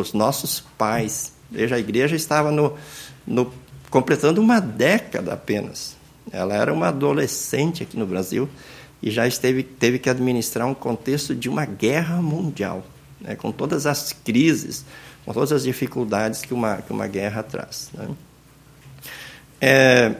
os 0.00 0.12
nossos 0.12 0.60
pais. 0.76 1.32
Veja, 1.50 1.76
a 1.76 1.78
igreja 1.78 2.14
estava 2.14 2.50
no, 2.50 2.74
no, 3.26 3.52
completando 3.90 4.40
uma 4.40 4.60
década 4.60 5.32
apenas. 5.32 5.96
Ela 6.30 6.54
era 6.54 6.72
uma 6.72 6.88
adolescente 6.88 7.82
aqui 7.82 7.96
no 7.96 8.06
Brasil 8.06 8.48
e 9.02 9.10
já 9.10 9.26
esteve, 9.26 9.62
teve 9.62 9.98
que 9.98 10.10
administrar 10.10 10.66
um 10.66 10.74
contexto 10.74 11.34
de 11.34 11.48
uma 11.48 11.64
guerra 11.64 12.20
mundial, 12.20 12.84
né, 13.20 13.36
com 13.36 13.52
todas 13.52 13.86
as 13.86 14.12
crises, 14.12 14.84
com 15.24 15.32
todas 15.32 15.52
as 15.52 15.62
dificuldades 15.62 16.42
que 16.42 16.52
uma, 16.52 16.78
que 16.78 16.92
uma 16.92 17.06
guerra 17.06 17.42
traz. 17.42 17.90
Né. 17.94 18.08
É, 19.60 20.14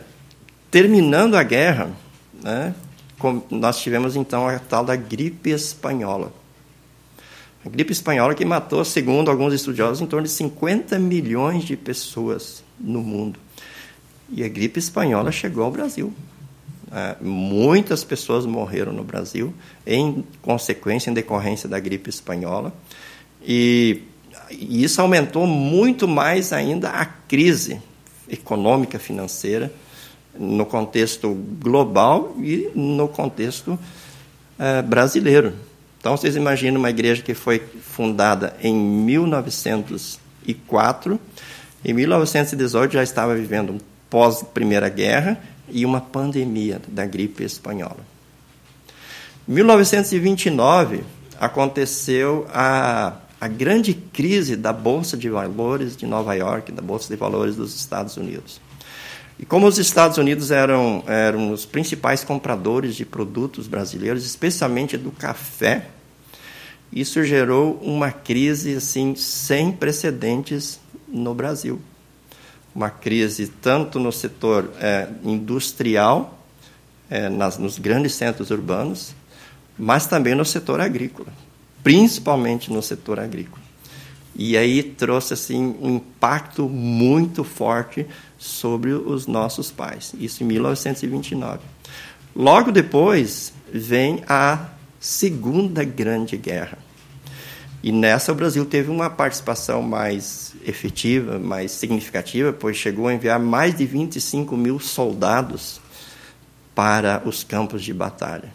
terminando 0.71 1.35
a 1.35 1.43
guerra, 1.43 1.91
né, 2.43 2.75
nós 3.51 3.79
tivemos 3.79 4.15
então 4.15 4.47
a 4.47 4.59
tal 4.59 4.85
da 4.85 4.95
gripe 4.95 5.51
espanhola. 5.51 6.33
A 7.67 7.69
gripe 7.69 7.93
espanhola 7.93 8.33
que 8.33 8.45
matou, 8.45 8.85
segundo 8.85 9.29
alguns 9.29 9.53
estudiosos, 9.53 10.01
em 10.01 10.07
torno 10.07 10.25
de 10.25 10.33
50 10.33 11.01
milhões 11.01 11.65
de 11.65 11.77
pessoas 11.77 12.63
no 12.79 13.03
mundo. 13.03 13.41
E 14.31 14.45
a 14.45 14.49
gripe 14.49 14.79
espanhola 14.79 15.33
chegou 15.33 15.65
ao 15.65 15.71
Brasil. 15.73 16.15
É, 16.93 17.17
muitas 17.21 18.05
pessoas 18.05 18.47
morreram 18.47 18.93
no 18.93 19.03
Brasil 19.03 19.53
em 19.85 20.25
consequência, 20.41 21.11
em 21.11 21.15
decorrência 21.15 21.69
da 21.69 21.81
gripe 21.81 22.09
espanhola. 22.09 22.73
E, 23.43 24.03
e 24.49 24.85
isso 24.85 25.01
aumentou 25.01 25.45
muito 25.45 26.07
mais 26.07 26.53
ainda 26.53 26.91
a 26.91 27.05
crise 27.05 27.83
econômica, 28.29 28.97
financeira 28.97 29.73
no 30.39 30.65
contexto 30.65 31.35
global 31.35 32.37
e 32.39 32.71
no 32.77 33.09
contexto 33.09 33.77
é, 34.57 34.83
brasileiro. 34.83 35.53
Então, 36.07 36.17
vocês 36.17 36.37
imaginam 36.37 36.79
uma 36.79 36.89
igreja 36.89 37.21
que 37.21 37.35
foi 37.35 37.61
fundada 37.83 38.57
em 38.63 38.73
1904, 38.73 41.19
em 41.85 41.93
1918 41.93 42.93
já 42.93 43.03
estava 43.03 43.35
vivendo 43.35 43.79
pós-Primeira 44.09 44.89
Guerra, 44.89 45.37
e 45.69 45.85
uma 45.85 46.01
pandemia 46.01 46.81
da 46.87 47.05
gripe 47.05 47.43
espanhola. 47.43 47.99
Em 49.49 49.55
1929 49.55 51.03
aconteceu 51.41 52.47
a, 52.55 53.15
a 53.41 53.49
grande 53.49 53.93
crise 53.93 54.55
da 54.55 54.73
Bolsa 54.73 55.17
de 55.17 55.29
Valores 55.29 55.97
de 55.97 56.07
Nova 56.07 56.35
York, 56.35 56.71
da 56.71 56.83
Bolsa 56.83 57.09
de 57.09 57.17
Valores 57.17 57.57
dos 57.57 57.75
Estados 57.75 58.17
Unidos. 58.17 58.61
E 59.41 59.45
como 59.45 59.67
os 59.67 59.77
Estados 59.77 60.19
Unidos 60.19 60.53
eram, 60.53 61.03
eram 61.09 61.51
os 61.51 61.67
principais 61.67 62.23
compradores 62.23 62.95
de 62.95 63.05
produtos 63.05 63.67
brasileiros, 63.67 64.25
especialmente 64.25 64.97
do 64.97 65.11
café, 65.11 65.96
isso 66.93 67.23
gerou 67.25 67.75
uma 67.83 68.11
crise 68.11 68.77
assim 68.77 69.15
sem 69.15 69.73
precedentes 69.73 70.81
no 71.09 71.35
Brasil. 71.35 71.81
Uma 72.75 72.91
crise 72.91 73.49
tanto 73.49 73.99
no 73.99 74.13
setor 74.13 74.71
é, 74.81 75.09
industrial, 75.25 76.39
é, 77.09 77.29
nas, 77.29 77.59
nos 77.59 77.79
grandes 77.79 78.15
centros 78.15 78.51
urbanos, 78.51 79.15
mas 79.79 80.07
também 80.07 80.35
no 80.35 80.45
setor 80.45 80.81
agrícola, 80.81 81.29
principalmente 81.83 82.73
no 82.73 82.83
setor 82.83 83.19
agrícola. 83.19 83.65
E 84.39 84.57
aí 84.57 84.83
trouxe 84.83 85.33
assim 85.33 85.75
um 85.81 85.97
impacto 85.97 86.69
muito 86.69 87.43
forte 87.43 88.07
sobre 88.37 88.93
os 88.93 89.27
nossos 89.27 89.71
pais. 89.71 90.15
Isso 90.19 90.43
em 90.43 90.47
1929. 90.47 91.61
Logo 92.35 92.71
depois 92.71 93.53
vem 93.73 94.23
a 94.29 94.67
Segunda 95.07 95.85
Grande 95.85 96.37
Guerra. 96.37 96.79
E 97.81 97.93
nessa 97.93 98.33
o 98.33 98.35
Brasil 98.35 98.67
teve 98.67 98.91
uma 98.91 99.09
participação 99.09 99.81
mais 99.81 100.53
efetiva, 100.67 101.39
mais 101.39 101.71
significativa, 101.71 102.53
pois 102.53 102.77
chegou 102.77 103.07
a 103.07 103.15
enviar 103.15 103.39
mais 103.39 103.77
de 103.77 103.87
25 103.87 104.57
mil 104.57 104.81
soldados 104.81 105.81
para 106.75 107.23
os 107.25 107.45
campos 107.45 107.85
de 107.85 107.95
batalha. 107.95 108.53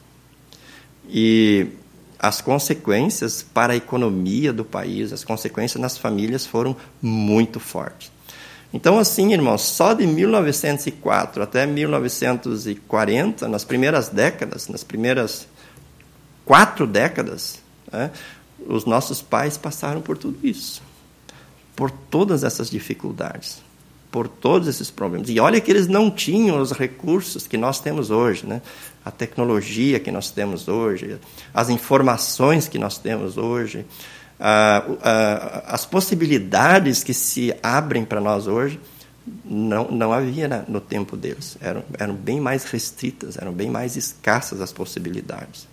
E 1.07 1.67
as 2.19 2.41
consequências 2.41 3.41
para 3.41 3.71
a 3.71 3.77
economia 3.77 4.51
do 4.51 4.65
país, 4.65 5.13
as 5.13 5.23
consequências 5.23 5.81
nas 5.81 5.97
famílias 5.97 6.45
foram 6.45 6.75
muito 7.01 7.61
fortes. 7.61 8.11
Então, 8.73 8.99
assim, 8.99 9.31
irmãos, 9.31 9.61
só 9.61 9.93
de 9.93 10.05
1904 10.05 11.43
até 11.43 11.65
1940, 11.65 13.47
nas 13.47 13.63
primeiras 13.63 14.09
décadas, 14.09 14.67
nas 14.67 14.83
primeiras 14.83 15.47
quatro 16.45 16.87
décadas, 16.87 17.59
né, 17.91 18.11
os 18.67 18.85
nossos 18.85 19.21
pais 19.21 19.57
passaram 19.57 20.01
por 20.01 20.17
tudo 20.17 20.37
isso, 20.45 20.81
por 21.75 21.89
todas 21.89 22.43
essas 22.43 22.69
dificuldades, 22.69 23.61
por 24.11 24.27
todos 24.27 24.67
esses 24.67 24.91
problemas. 24.91 25.29
E 25.29 25.39
olha 25.39 25.59
que 25.59 25.71
eles 25.71 25.87
não 25.87 26.11
tinham 26.11 26.59
os 26.59 26.71
recursos 26.71 27.47
que 27.47 27.57
nós 27.57 27.79
temos 27.79 28.09
hoje, 28.09 28.45
né? 28.45 28.61
a 29.03 29.09
tecnologia 29.09 29.99
que 29.99 30.11
nós 30.11 30.29
temos 30.29 30.67
hoje, 30.67 31.17
as 31.53 31.69
informações 31.69 32.67
que 32.67 32.77
nós 32.77 32.97
temos 32.97 33.37
hoje 33.37 33.85
as 35.65 35.85
possibilidades 35.85 37.03
que 37.03 37.13
se 37.13 37.55
abrem 37.61 38.03
para 38.03 38.19
nós 38.19 38.47
hoje 38.47 38.79
não, 39.45 39.89
não 39.91 40.11
havia 40.11 40.65
no 40.67 40.81
tempo 40.81 41.15
deles. 41.15 41.57
Eram, 41.61 41.83
eram 41.97 42.15
bem 42.15 42.39
mais 42.39 42.63
restritas, 42.63 43.37
eram 43.37 43.53
bem 43.53 43.69
mais 43.69 43.95
escassas 43.95 44.59
as 44.59 44.73
possibilidades. 44.73 45.67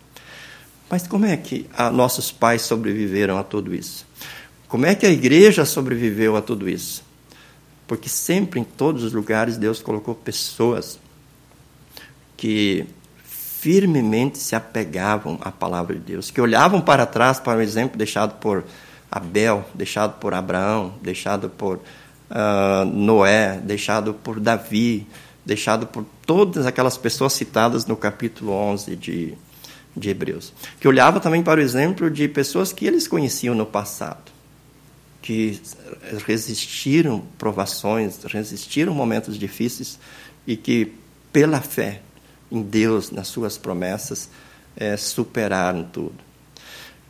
Mas 0.90 1.06
como 1.06 1.26
é 1.26 1.36
que 1.36 1.66
a, 1.76 1.90
nossos 1.90 2.32
pais 2.32 2.62
sobreviveram 2.62 3.38
a 3.38 3.44
tudo 3.44 3.74
isso? 3.74 4.06
Como 4.68 4.86
é 4.86 4.94
que 4.94 5.06
a 5.06 5.10
igreja 5.10 5.64
sobreviveu 5.64 6.36
a 6.36 6.42
tudo 6.42 6.68
isso? 6.68 7.02
Porque 7.86 8.08
sempre, 8.08 8.60
em 8.60 8.64
todos 8.64 9.02
os 9.02 9.12
lugares, 9.12 9.56
Deus 9.56 9.80
colocou 9.80 10.14
pessoas 10.14 10.98
que 12.36 12.86
firmemente 13.24 14.38
se 14.38 14.54
apegavam 14.54 15.38
à 15.40 15.50
palavra 15.50 15.94
de 15.94 16.00
Deus, 16.00 16.30
que 16.30 16.40
olhavam 16.40 16.80
para 16.80 17.04
trás 17.04 17.40
para 17.40 17.58
o 17.58 17.62
exemplo 17.62 17.98
deixado 17.98 18.38
por 18.38 18.64
Abel, 19.10 19.64
deixado 19.74 20.18
por 20.20 20.34
Abraão, 20.34 20.94
deixado 21.02 21.48
por 21.48 21.78
uh, 21.78 22.84
Noé, 22.84 23.58
deixado 23.64 24.14
por 24.14 24.38
Davi, 24.38 25.06
deixado 25.44 25.86
por 25.86 26.04
todas 26.24 26.66
aquelas 26.66 26.96
pessoas 26.96 27.32
citadas 27.32 27.86
no 27.86 27.96
capítulo 27.96 28.52
11 28.52 28.96
de, 28.96 29.34
de 29.98 30.10
Hebreus. 30.10 30.52
Que 30.80 30.88
olhava 30.88 31.20
também 31.20 31.42
para 31.42 31.60
o 31.60 31.62
exemplo 31.62 32.10
de 32.10 32.28
pessoas 32.28 32.72
que 32.72 32.86
eles 32.86 33.08
conheciam 33.08 33.54
no 33.54 33.66
passado, 33.66 34.30
que 35.20 35.60
resistiram 36.26 37.22
provações, 37.36 38.22
resistiram 38.24 38.94
momentos 38.94 39.38
difíceis 39.38 39.98
e 40.46 40.56
que, 40.56 40.92
pela 41.32 41.60
fé, 41.60 42.00
em 42.50 42.62
Deus, 42.62 43.10
nas 43.10 43.28
suas 43.28 43.58
promessas, 43.58 44.30
é, 44.76 44.96
superaram 44.96 45.84
tudo. 45.84 46.28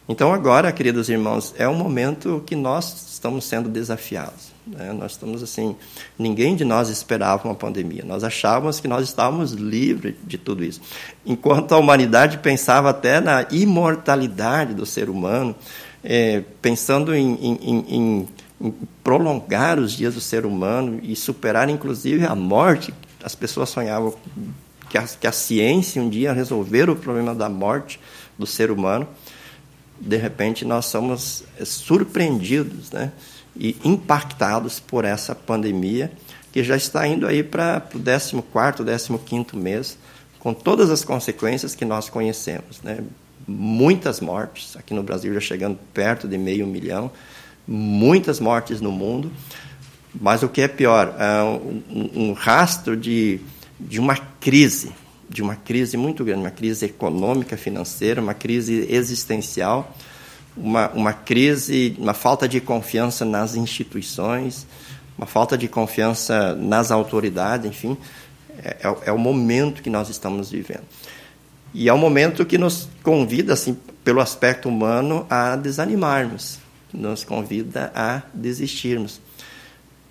Então, 0.08 0.32
agora, 0.32 0.72
queridos 0.72 1.10
irmãos, 1.10 1.54
é 1.58 1.68
um 1.68 1.74
momento 1.74 2.42
que 2.46 2.56
nós 2.56 3.12
estamos 3.12 3.44
sendo 3.44 3.68
desafiados. 3.68 4.57
Né? 4.68 4.92
Nós 4.92 5.12
estamos 5.12 5.42
assim, 5.42 5.74
ninguém 6.18 6.54
de 6.54 6.64
nós 6.64 6.88
esperava 6.88 7.46
uma 7.46 7.54
pandemia. 7.54 8.04
Nós 8.04 8.22
achávamos 8.22 8.80
que 8.80 8.88
nós 8.88 9.04
estávamos 9.04 9.52
livres 9.52 10.14
de 10.24 10.36
tudo 10.36 10.64
isso. 10.64 10.80
Enquanto 11.24 11.72
a 11.72 11.78
humanidade 11.78 12.38
pensava 12.38 12.90
até 12.90 13.20
na 13.20 13.46
imortalidade 13.50 14.74
do 14.74 14.84
ser 14.84 15.08
humano, 15.08 15.54
é, 16.02 16.42
pensando 16.60 17.14
em, 17.14 17.34
em, 17.34 17.58
em, 17.62 18.28
em 18.60 18.74
prolongar 19.02 19.78
os 19.78 19.92
dias 19.92 20.14
do 20.14 20.20
ser 20.20 20.44
humano 20.44 21.00
e 21.02 21.14
superar, 21.16 21.68
inclusive, 21.68 22.24
a 22.24 22.34
morte, 22.34 22.92
as 23.22 23.34
pessoas 23.34 23.68
sonhavam 23.68 24.14
que 24.88 24.98
a, 24.98 25.02
que 25.02 25.26
a 25.26 25.32
ciência 25.32 26.02
um 26.02 26.08
dia 26.08 26.32
resolver 26.32 26.88
o 26.88 26.96
problema 26.96 27.34
da 27.34 27.48
morte 27.48 28.00
do 28.38 28.46
ser 28.46 28.70
humano, 28.70 29.06
de 30.00 30.16
repente 30.16 30.64
nós 30.64 30.86
somos 30.86 31.44
eh, 31.58 31.64
surpreendidos 31.64 32.90
né, 32.92 33.12
e 33.58 33.76
impactados 33.84 34.78
por 34.78 35.04
essa 35.04 35.34
pandemia 35.34 36.12
que 36.52 36.62
já 36.62 36.76
está 36.76 37.06
indo 37.06 37.26
aí 37.26 37.42
para 37.42 37.86
o 37.94 37.98
14º, 37.98 38.84
15º 38.84 39.56
mês, 39.56 39.98
com 40.38 40.54
todas 40.54 40.90
as 40.90 41.04
consequências 41.04 41.74
que 41.74 41.84
nós 41.84 42.08
conhecemos. 42.08 42.80
Né? 42.82 43.00
Muitas 43.46 44.20
mortes, 44.20 44.76
aqui 44.76 44.94
no 44.94 45.02
Brasil 45.02 45.34
já 45.34 45.40
chegando 45.40 45.78
perto 45.92 46.26
de 46.28 46.38
meio 46.38 46.66
milhão, 46.66 47.10
muitas 47.66 48.40
mortes 48.40 48.80
no 48.80 48.90
mundo, 48.90 49.30
mas 50.18 50.42
o 50.42 50.48
que 50.48 50.62
é 50.62 50.68
pior, 50.68 51.14
é 51.18 51.42
um, 51.42 52.10
um 52.14 52.32
rastro 52.32 52.96
de 52.96 53.40
de 53.78 54.00
uma 54.00 54.16
crise, 54.16 54.92
de 55.28 55.42
uma 55.42 55.54
crise 55.54 55.96
muito 55.96 56.24
grande, 56.24 56.40
uma 56.40 56.50
crise 56.50 56.86
econômica, 56.86 57.56
financeira, 57.56 58.20
uma 58.20 58.34
crise 58.34 58.86
existencial, 58.90 59.94
uma, 60.60 60.88
uma 60.90 61.12
crise, 61.12 61.96
uma 61.98 62.14
falta 62.14 62.48
de 62.48 62.60
confiança 62.60 63.24
nas 63.24 63.54
instituições, 63.54 64.66
uma 65.16 65.26
falta 65.26 65.56
de 65.56 65.68
confiança 65.68 66.54
nas 66.54 66.90
autoridades, 66.90 67.66
enfim, 67.66 67.96
é, 68.62 68.76
é, 68.82 68.96
é 69.06 69.12
o 69.12 69.18
momento 69.18 69.82
que 69.82 69.90
nós 69.90 70.08
estamos 70.08 70.50
vivendo. 70.50 70.84
E 71.74 71.88
é 71.88 71.94
um 71.94 71.98
momento 71.98 72.46
que 72.46 72.56
nos 72.56 72.88
convida, 73.02 73.52
assim, 73.52 73.76
pelo 74.02 74.20
aspecto 74.20 74.68
humano, 74.68 75.26
a 75.28 75.54
desanimarmos, 75.54 76.58
nos 76.92 77.24
convida 77.24 77.92
a 77.94 78.22
desistirmos 78.32 79.20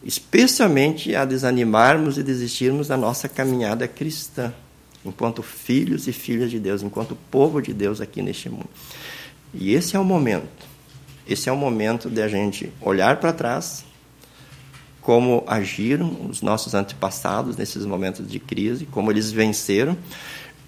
especialmente 0.04 1.16
a 1.16 1.26
desanimarmos 1.26 2.18
e 2.18 2.24
desistirmos 2.24 2.88
da 2.88 2.98
nossa 2.98 3.28
caminhada 3.28 3.88
cristã, 3.88 4.54
enquanto 5.06 5.42
filhos 5.42 6.08
e 6.08 6.14
filhas 6.14 6.52
de 6.52 6.60
Deus, 6.60 6.82
enquanto 6.82 7.18
povo 7.30 7.62
de 7.62 7.74
Deus 7.74 8.00
aqui 8.00 8.22
neste 8.22 8.50
mundo. 8.50 8.70
E 9.60 9.74
esse 9.74 9.96
é 9.96 10.00
o 10.00 10.04
momento. 10.04 10.68
Esse 11.28 11.50
é 11.50 11.52
o 11.52 11.58
momento 11.58 12.10
de 12.10 12.22
a 12.22 12.28
gente 12.28 12.72
olhar 12.82 13.18
para 13.18 13.34
trás, 13.34 13.84
como 15.02 15.44
agiram 15.48 16.28
os 16.30 16.42
nossos 16.42 16.74
antepassados 16.74 17.58
nesses 17.58 17.86
momentos 17.86 18.30
de 18.30 18.40
crise, 18.40 18.86
como 18.86 19.12
eles 19.12 19.32
venceram, 19.32 19.98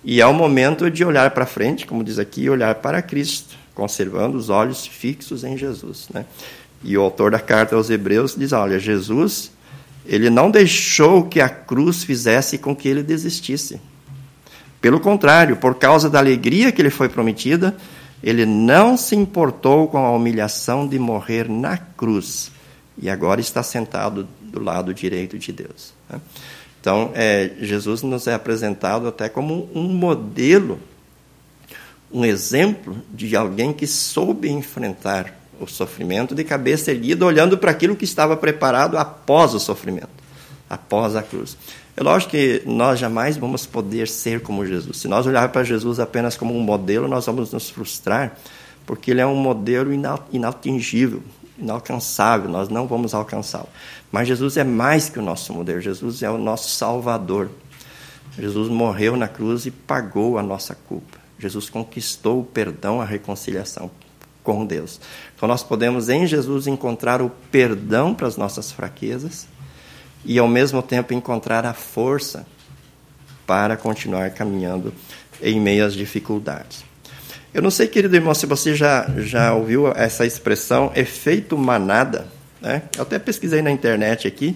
e 0.03 0.21
é 0.21 0.25
o 0.25 0.33
momento 0.33 0.89
de 0.89 1.03
olhar 1.03 1.31
para 1.31 1.45
frente, 1.45 1.85
como 1.85 2.03
diz 2.03 2.17
aqui, 2.17 2.49
olhar 2.49 2.75
para 2.75 3.01
Cristo, 3.01 3.57
conservando 3.75 4.37
os 4.37 4.49
olhos 4.49 4.87
fixos 4.87 5.43
em 5.43 5.57
Jesus, 5.57 6.07
né? 6.13 6.25
E 6.83 6.97
o 6.97 7.01
autor 7.01 7.31
da 7.31 7.39
carta 7.39 7.75
aos 7.75 7.89
Hebreus 7.89 8.35
diz: 8.37 8.53
olha, 8.53 8.79
Jesus, 8.79 9.51
ele 10.05 10.29
não 10.29 10.49
deixou 10.49 11.25
que 11.25 11.41
a 11.41 11.49
cruz 11.49 12.03
fizesse 12.03 12.57
com 12.57 12.75
que 12.75 12.87
ele 12.87 13.03
desistisse. 13.03 13.79
Pelo 14.81 14.99
contrário, 15.01 15.57
por 15.57 15.75
causa 15.75 16.09
da 16.09 16.19
alegria 16.19 16.71
que 16.71 16.81
lhe 16.81 16.89
foi 16.89 17.09
prometida, 17.09 17.75
ele 18.23 18.45
não 18.45 18.97
se 18.97 19.15
importou 19.15 19.87
com 19.87 19.97
a 19.97 20.11
humilhação 20.11 20.87
de 20.87 20.99
morrer 20.99 21.49
na 21.49 21.77
cruz. 21.77 22.51
E 22.97 23.09
agora 23.09 23.39
está 23.39 23.63
sentado 23.63 24.27
do 24.41 24.61
lado 24.61 24.93
direito 24.93 25.37
de 25.37 25.51
Deus. 25.51 25.93
Né? 26.09 26.19
Então, 26.81 27.11
é, 27.13 27.51
Jesus 27.59 28.01
nos 28.03 28.27
é 28.27 28.33
apresentado 28.33 29.07
até 29.07 29.29
como 29.29 29.69
um 29.73 29.83
modelo, 29.83 30.79
um 32.11 32.25
exemplo 32.25 32.97
de 33.13 33.35
alguém 33.35 33.73
que 33.73 33.85
soube 33.85 34.49
enfrentar 34.49 35.37
o 35.59 35.67
sofrimento 35.67 36.33
de 36.33 36.43
cabeça 36.43 36.91
erguida, 36.91 37.25
olhando 37.25 37.57
para 37.57 37.71
aquilo 37.71 37.95
que 37.95 38.05
estava 38.05 38.35
preparado 38.37 38.97
após 38.97 39.53
o 39.53 39.59
sofrimento. 39.59 40.19
após 40.69 41.15
a 41.15 41.23
cruz. 41.23 41.57
É 41.97 42.03
lógico 42.03 42.31
que 42.31 42.63
nós 42.65 42.99
jamais 42.99 43.35
vamos 43.35 43.65
poder 43.65 44.07
ser 44.07 44.41
como 44.41 44.65
Jesus. 44.65 44.97
Se 44.97 45.07
nós 45.07 45.25
olharmos 45.27 45.51
para 45.51 45.63
Jesus 45.63 45.99
apenas 45.99 46.37
como 46.37 46.55
um 46.55 46.61
modelo, 46.61 47.07
nós 47.07 47.25
vamos 47.25 47.51
nos 47.51 47.69
frustrar, 47.69 48.37
porque 48.85 49.11
ele 49.11 49.21
é 49.21 49.25
um 49.25 49.35
modelo 49.35 49.91
inatingível, 50.31 51.21
inalcançável, 51.57 52.49
nós 52.49 52.69
não 52.69 52.87
vamos 52.87 53.13
alcançá-lo. 53.13 53.67
Mas 54.11 54.27
Jesus 54.27 54.55
é 54.57 54.63
mais 54.63 55.09
que 55.09 55.19
o 55.19 55.21
nosso 55.21 55.53
modelo, 55.53 55.81
Jesus 55.81 56.23
é 56.23 56.29
o 56.29 56.37
nosso 56.37 56.69
Salvador. 56.69 57.49
Jesus 58.37 58.69
morreu 58.69 59.17
na 59.17 59.27
cruz 59.27 59.65
e 59.65 59.71
pagou 59.71 60.37
a 60.37 60.43
nossa 60.43 60.73
culpa. 60.73 61.17
Jesus 61.37 61.69
conquistou 61.69 62.39
o 62.39 62.45
perdão, 62.45 63.01
a 63.01 63.05
reconciliação 63.05 63.91
com 64.43 64.65
Deus. 64.65 64.99
Então 65.35 65.47
nós 65.47 65.63
podemos 65.63 66.07
em 66.09 66.25
Jesus 66.25 66.65
encontrar 66.65 67.21
o 67.21 67.29
perdão 67.51 68.13
para 68.13 68.27
as 68.27 68.37
nossas 68.37 68.71
fraquezas 68.71 69.47
e 70.25 70.37
ao 70.37 70.47
mesmo 70.47 70.81
tempo 70.81 71.13
encontrar 71.13 71.65
a 71.65 71.73
força 71.73 72.45
para 73.45 73.75
continuar 73.75 74.29
caminhando 74.31 74.93
em 75.41 75.59
meio 75.59 75.85
às 75.85 75.93
dificuldades. 75.93 76.83
Eu 77.51 77.63
não 77.63 77.71
sei, 77.71 77.87
querido 77.87 78.15
irmão, 78.15 78.33
se 78.35 78.45
você 78.45 78.75
já, 78.75 79.09
já 79.17 79.53
ouviu 79.53 79.87
essa 79.87 80.25
expressão 80.25 80.91
efeito 80.95 81.57
manada. 81.57 82.27
Né? 82.61 82.83
Eu 82.95 83.01
até 83.01 83.17
pesquisei 83.17 83.61
na 83.61 83.71
internet 83.71 84.27
aqui. 84.27 84.55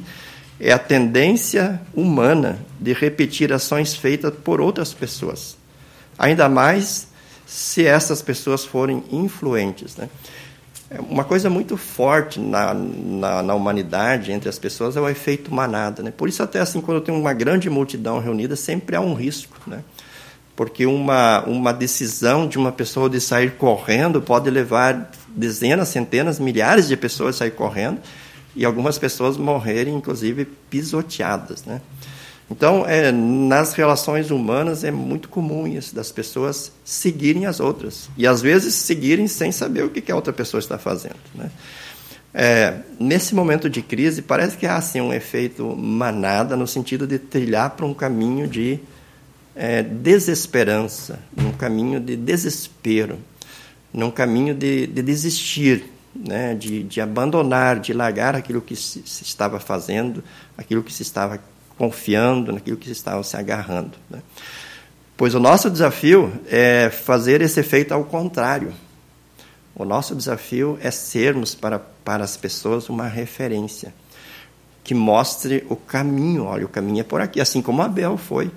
É 0.59 0.71
a 0.71 0.77
tendência 0.77 1.81
humana 1.93 2.59
de 2.79 2.93
repetir 2.93 3.51
ações 3.51 3.95
feitas 3.95 4.31
por 4.43 4.61
outras 4.61 4.93
pessoas. 4.93 5.57
Ainda 6.19 6.47
mais 6.47 7.07
se 7.47 7.85
essas 7.85 8.21
pessoas 8.21 8.63
forem 8.63 9.03
influentes. 9.11 9.95
Né? 9.95 10.07
É 10.89 10.99
uma 10.99 11.23
coisa 11.23 11.49
muito 11.49 11.75
forte 11.75 12.39
na, 12.39 12.73
na, 12.73 13.41
na, 13.41 13.55
humanidade, 13.55 14.31
entre 14.31 14.47
as 14.47 14.59
pessoas, 14.59 14.95
é 14.95 15.01
o 15.01 15.09
efeito 15.09 15.53
manada. 15.53 16.03
Né? 16.03 16.11
Por 16.15 16.29
isso, 16.29 16.43
até 16.43 16.59
assim, 16.59 16.81
quando 16.81 17.01
tem 17.01 17.13
uma 17.13 17.33
grande 17.33 17.69
multidão 17.69 18.19
reunida, 18.19 18.55
sempre 18.55 18.95
há 18.95 19.01
um 19.01 19.13
risco. 19.13 19.57
Né? 19.65 19.83
Porque 20.55 20.85
uma, 20.85 21.43
uma 21.45 21.73
decisão 21.73 22.47
de 22.47 22.57
uma 22.57 22.71
pessoa 22.71 23.09
de 23.09 23.19
sair 23.19 23.51
correndo 23.53 24.21
pode 24.21 24.49
levar 24.49 25.11
dezenas, 25.27 25.89
centenas, 25.89 26.39
milhares 26.39 26.87
de 26.87 26.95
pessoas 26.95 27.35
a 27.35 27.39
sair 27.39 27.51
correndo 27.51 27.99
e 28.55 28.63
algumas 28.63 28.99
pessoas 28.99 29.35
morrerem, 29.35 29.95
inclusive, 29.95 30.45
pisoteadas. 30.45 31.65
Né? 31.65 31.81
Então, 32.55 32.85
é, 32.87 33.11
nas 33.11 33.73
relações 33.73 34.29
humanas 34.29 34.83
é 34.83 34.91
muito 34.91 35.27
comum 35.27 35.65
isso, 35.65 35.95
das 35.95 36.11
pessoas 36.11 36.71
seguirem 36.85 37.47
as 37.47 37.59
outras. 37.59 38.11
E 38.15 38.27
às 38.27 38.43
vezes 38.43 38.75
seguirem 38.75 39.27
sem 39.27 39.51
saber 39.51 39.83
o 39.83 39.89
que, 39.89 39.99
que 39.99 40.11
a 40.11 40.15
outra 40.15 40.31
pessoa 40.31 40.59
está 40.59 40.77
fazendo. 40.77 41.15
Né? 41.33 41.49
É, 42.31 42.75
nesse 42.99 43.33
momento 43.33 43.67
de 43.67 43.81
crise, 43.81 44.21
parece 44.21 44.55
que 44.55 44.67
há 44.67 44.75
assim, 44.75 45.01
um 45.01 45.11
efeito 45.11 45.75
manada 45.75 46.55
no 46.55 46.67
sentido 46.67 47.07
de 47.07 47.17
trilhar 47.17 47.71
para 47.71 47.87
um 47.87 47.93
caminho 47.93 48.47
de 48.47 48.79
é, 49.55 49.81
desesperança, 49.81 51.17
um 51.35 51.53
caminho 51.53 51.99
de 51.99 52.15
desespero, 52.15 53.17
num 53.91 54.11
caminho 54.11 54.53
de, 54.53 54.85
de 54.85 55.01
desistir, 55.01 55.85
né? 56.15 56.53
de, 56.53 56.83
de 56.83 57.01
abandonar, 57.01 57.79
de 57.79 57.93
largar 57.93 58.35
aquilo 58.35 58.61
que 58.61 58.75
se, 58.75 59.01
se 59.07 59.23
estava 59.23 59.59
fazendo, 59.59 60.23
aquilo 60.55 60.83
que 60.83 60.93
se 60.93 61.01
estava 61.01 61.41
confiando 61.77 62.51
naquilo 62.51 62.77
que 62.77 62.91
estavam 62.91 63.23
se 63.23 63.35
agarrando. 63.35 63.97
Né? 64.09 64.19
Pois 65.15 65.35
o 65.35 65.39
nosso 65.39 65.69
desafio 65.69 66.31
é 66.49 66.89
fazer 66.89 67.41
esse 67.41 67.59
efeito 67.59 67.93
ao 67.93 68.03
contrário. 68.03 68.73
O 69.75 69.85
nosso 69.85 70.15
desafio 70.15 70.77
é 70.81 70.91
sermos 70.91 71.55
para, 71.55 71.79
para 71.79 72.23
as 72.23 72.37
pessoas 72.37 72.89
uma 72.89 73.07
referência 73.07 73.93
que 74.83 74.93
mostre 74.93 75.65
o 75.69 75.75
caminho. 75.75 76.45
Olha, 76.45 76.65
o 76.65 76.69
caminho 76.69 76.99
é 76.99 77.03
por 77.03 77.21
aqui, 77.21 77.39
assim 77.39 77.61
como 77.61 77.81
Abel 77.81 78.17
foi. 78.17 78.51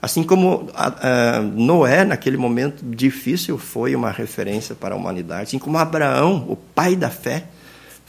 Assim 0.00 0.22
como 0.22 0.70
a, 0.74 1.36
a 1.36 1.42
Noé, 1.42 2.04
naquele 2.04 2.36
momento 2.36 2.84
difícil, 2.84 3.58
foi 3.58 3.94
uma 3.96 4.10
referência 4.10 4.74
para 4.74 4.94
a 4.94 4.98
humanidade. 4.98 5.42
Assim 5.42 5.58
como 5.58 5.78
Abraão, 5.78 6.46
o 6.48 6.56
pai 6.56 6.94
da 6.94 7.10
fé, 7.10 7.44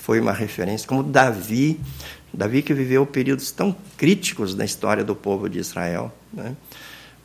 foi 0.08 0.22
uma 0.22 0.32
referência. 0.32 0.88
Como 0.88 1.04
Davi, 1.04 1.82
Davi 2.34 2.62
que 2.62 2.74
viveu 2.74 3.06
períodos 3.06 3.52
tão 3.52 3.76
críticos 3.98 4.56
na 4.56 4.64
história 4.64 5.04
do 5.04 5.14
povo 5.14 5.50
de 5.50 5.60
Israel. 5.60 6.14
Né? 6.32 6.56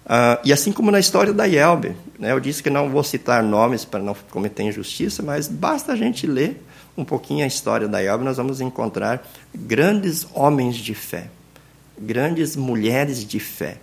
Ah, 0.04 0.40
e 0.44 0.52
assim 0.52 0.72
como 0.72 0.90
na 0.90 0.98
história 0.98 1.32
da 1.32 1.44
Yelbe, 1.44 1.94
né? 2.18 2.32
eu 2.32 2.40
disse 2.40 2.60
que 2.60 2.68
não 2.68 2.90
vou 2.90 3.04
citar 3.04 3.40
nomes 3.40 3.84
para 3.84 4.02
não 4.02 4.16
cometer 4.32 4.64
injustiça, 4.64 5.22
mas 5.22 5.46
basta 5.46 5.92
a 5.92 5.96
gente 5.96 6.26
ler 6.26 6.60
um 6.96 7.04
pouquinho 7.04 7.44
a 7.44 7.46
história 7.46 7.86
da 7.86 8.00
Yelbe, 8.00 8.24
nós 8.24 8.36
vamos 8.36 8.60
encontrar 8.60 9.24
grandes 9.54 10.26
homens 10.34 10.74
de 10.74 10.92
fé, 10.92 11.28
grandes 11.96 12.56
mulheres 12.56 13.24
de 13.24 13.38
fé, 13.38 13.76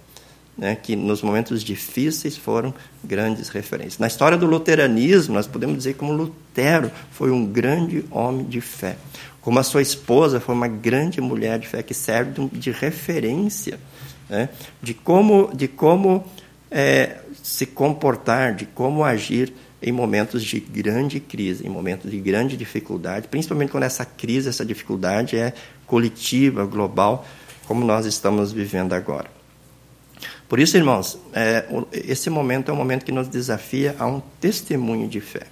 né? 0.59 0.75
que 0.75 0.95
nos 0.95 1.21
momentos 1.21 1.63
difíceis 1.63 2.37
foram 2.37 2.73
grandes 3.03 3.49
referências. 3.49 3.97
Na 3.97 4.07
história 4.07 4.37
do 4.37 4.45
luteranismo, 4.45 5.33
nós 5.33 5.47
podemos 5.47 5.77
dizer 5.77 5.95
como 5.95 6.13
Lutero 6.13 6.91
foi 7.11 7.31
um 7.31 7.45
grande 7.45 8.05
homem 8.11 8.45
de 8.45 8.61
fé 8.61 8.97
como 9.41 9.57
a 9.57 9.63
sua 9.63 9.81
esposa 9.81 10.39
foi 10.39 10.53
uma 10.53 10.67
grande 10.67 11.21
mulher 11.21 11.57
de 11.57 11.67
fé 11.67 11.81
que 11.81 11.93
serve 11.93 12.49
de 12.51 12.71
referência 12.71 13.79
né? 14.29 14.49
de 14.81 14.93
como, 14.93 15.49
de 15.53 15.67
como 15.67 16.23
é, 16.69 17.17
se 17.41 17.65
comportar, 17.65 18.53
de 18.53 18.65
como 18.65 19.03
agir 19.03 19.51
em 19.81 19.91
momentos 19.91 20.43
de 20.43 20.59
grande 20.59 21.19
crise, 21.19 21.65
em 21.65 21.69
momentos 21.69 22.11
de 22.11 22.19
grande 22.19 22.55
dificuldade, 22.55 23.27
principalmente 23.27 23.71
quando 23.71 23.83
essa 23.83 24.05
crise, 24.05 24.49
essa 24.49 24.65
dificuldade 24.65 25.37
é 25.37 25.53
coletiva, 25.87 26.65
global, 26.65 27.25
como 27.65 27.83
nós 27.83 28.05
estamos 28.05 28.51
vivendo 28.51 28.93
agora. 28.93 29.38
Por 30.49 30.59
isso, 30.59 30.75
irmãos, 30.75 31.19
é, 31.31 31.63
esse 31.93 32.27
momento 32.27 32.71
é 32.71 32.73
um 32.73 32.77
momento 32.77 33.05
que 33.05 33.11
nos 33.11 33.27
desafia 33.27 33.95
a 33.99 34.07
um 34.07 34.19
testemunho 34.41 35.07
de 35.07 35.21
fé. 35.21 35.43